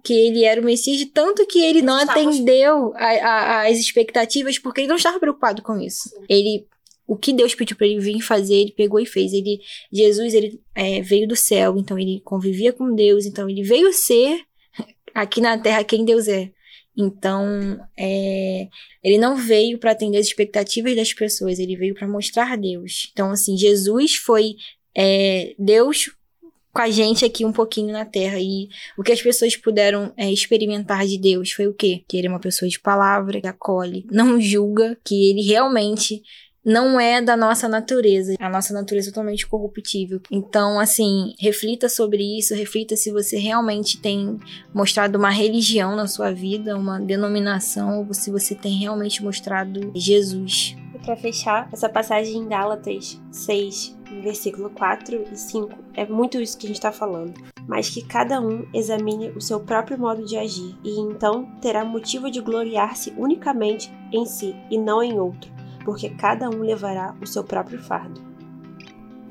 que 0.03 0.11
ele 0.11 0.43
era 0.43 0.59
o 0.59 0.65
Messias, 0.65 1.07
tanto 1.13 1.45
que 1.45 1.61
ele 1.61 1.83
não 1.83 1.97
atendeu 1.97 2.91
a, 2.95 3.05
a, 3.05 3.67
as 3.67 3.77
expectativas, 3.77 4.57
porque 4.57 4.81
ele 4.81 4.87
não 4.87 4.95
estava 4.95 5.19
preocupado 5.19 5.61
com 5.61 5.79
isso. 5.79 6.09
Ele 6.27 6.65
o 7.05 7.15
que 7.15 7.31
Deus 7.31 7.53
pediu 7.53 7.77
para 7.77 7.85
ele 7.85 7.99
vir 7.99 8.21
fazer, 8.21 8.55
ele 8.55 8.71
pegou 8.71 8.99
e 8.99 9.05
fez. 9.05 9.33
Ele, 9.33 9.59
Jesus, 9.93 10.33
ele 10.33 10.59
é, 10.73 10.99
veio 11.03 11.27
do 11.27 11.35
céu, 11.35 11.77
então 11.77 11.99
ele 11.99 12.19
convivia 12.25 12.73
com 12.73 12.95
Deus, 12.95 13.27
então 13.27 13.47
ele 13.47 13.61
veio 13.61 13.93
ser 13.93 14.41
aqui 15.13 15.39
na 15.39 15.55
Terra 15.55 15.83
quem 15.83 16.03
Deus 16.03 16.27
é. 16.27 16.49
Então, 16.97 17.79
é, 17.95 18.67
ele 19.03 19.19
não 19.19 19.35
veio 19.35 19.77
para 19.77 19.91
atender 19.91 20.17
as 20.17 20.25
expectativas 20.25 20.95
das 20.95 21.13
pessoas, 21.13 21.59
ele 21.59 21.75
veio 21.75 21.93
para 21.93 22.07
mostrar 22.07 22.57
Deus. 22.57 23.11
Então, 23.13 23.29
assim, 23.29 23.55
Jesus 23.55 24.15
foi 24.15 24.55
é, 24.97 25.53
Deus 25.59 26.09
com 26.73 26.81
a 26.81 26.89
gente 26.89 27.25
aqui 27.25 27.45
um 27.45 27.51
pouquinho 27.51 27.91
na 27.91 28.05
Terra. 28.05 28.39
E 28.39 28.69
o 28.97 29.03
que 29.03 29.11
as 29.11 29.21
pessoas 29.21 29.55
puderam 29.55 30.13
é, 30.15 30.31
experimentar 30.31 31.05
de 31.05 31.17
Deus 31.17 31.51
foi 31.51 31.67
o 31.67 31.73
quê? 31.73 32.03
Que 32.07 32.17
ele 32.17 32.27
é 32.27 32.29
uma 32.29 32.39
pessoa 32.39 32.69
de 32.69 32.79
palavra, 32.79 33.41
que 33.41 33.47
acolhe, 33.47 34.05
não 34.11 34.39
julga, 34.39 34.97
que 35.03 35.29
ele 35.29 35.41
realmente 35.41 36.21
não 36.63 36.99
é 36.99 37.21
da 37.21 37.35
nossa 37.37 37.67
natureza. 37.67 38.35
A 38.39 38.49
nossa 38.49 38.73
natureza 38.73 39.09
é 39.09 39.11
totalmente 39.11 39.47
corruptível. 39.47 40.21
Então, 40.29 40.79
assim, 40.79 41.33
reflita 41.39 41.87
sobre 41.87 42.37
isso, 42.37 42.53
reflita 42.53 42.95
se 42.95 43.11
você 43.11 43.37
realmente 43.37 43.99
tem 43.99 44.37
mostrado 44.73 45.17
uma 45.17 45.29
religião 45.29 45.95
na 45.95 46.07
sua 46.07 46.31
vida, 46.31 46.77
uma 46.77 46.99
denominação, 46.99 48.05
ou 48.05 48.13
se 48.13 48.29
você 48.29 48.53
tem 48.53 48.77
realmente 48.77 49.23
mostrado 49.23 49.91
Jesus. 49.95 50.75
Para 51.09 51.17
fechar, 51.17 51.67
essa 51.73 51.89
passagem 51.89 52.37
em 52.37 52.47
Gálatas 52.47 53.19
6, 53.31 53.97
versículo 54.21 54.69
4 54.69 55.25
e 55.31 55.35
5, 55.35 55.71
é 55.95 56.05
muito 56.05 56.39
isso 56.39 56.55
que 56.55 56.67
a 56.67 56.69
gente 56.69 56.77
está 56.77 56.91
falando. 56.91 57.33
Mas 57.67 57.89
que 57.89 58.05
cada 58.05 58.39
um 58.39 58.67
examine 58.71 59.31
o 59.31 59.41
seu 59.41 59.59
próprio 59.59 59.97
modo 59.97 60.23
de 60.23 60.37
agir, 60.37 60.77
e 60.83 60.99
então 60.99 61.45
terá 61.61 61.83
motivo 61.83 62.29
de 62.29 62.39
gloriar-se 62.39 63.11
unicamente 63.17 63.91
em 64.13 64.23
si 64.23 64.55
e 64.69 64.77
não 64.77 65.01
em 65.01 65.19
outro, 65.19 65.51
porque 65.83 66.11
cada 66.11 66.47
um 66.47 66.61
levará 66.61 67.15
o 67.19 67.25
seu 67.25 67.43
próprio 67.43 67.81
fardo. 67.81 68.21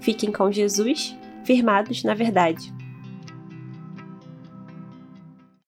Fiquem 0.01 0.33
com 0.33 0.51
Jesus, 0.51 1.17
firmados 1.45 2.03
na 2.03 2.15
verdade. 2.15 2.75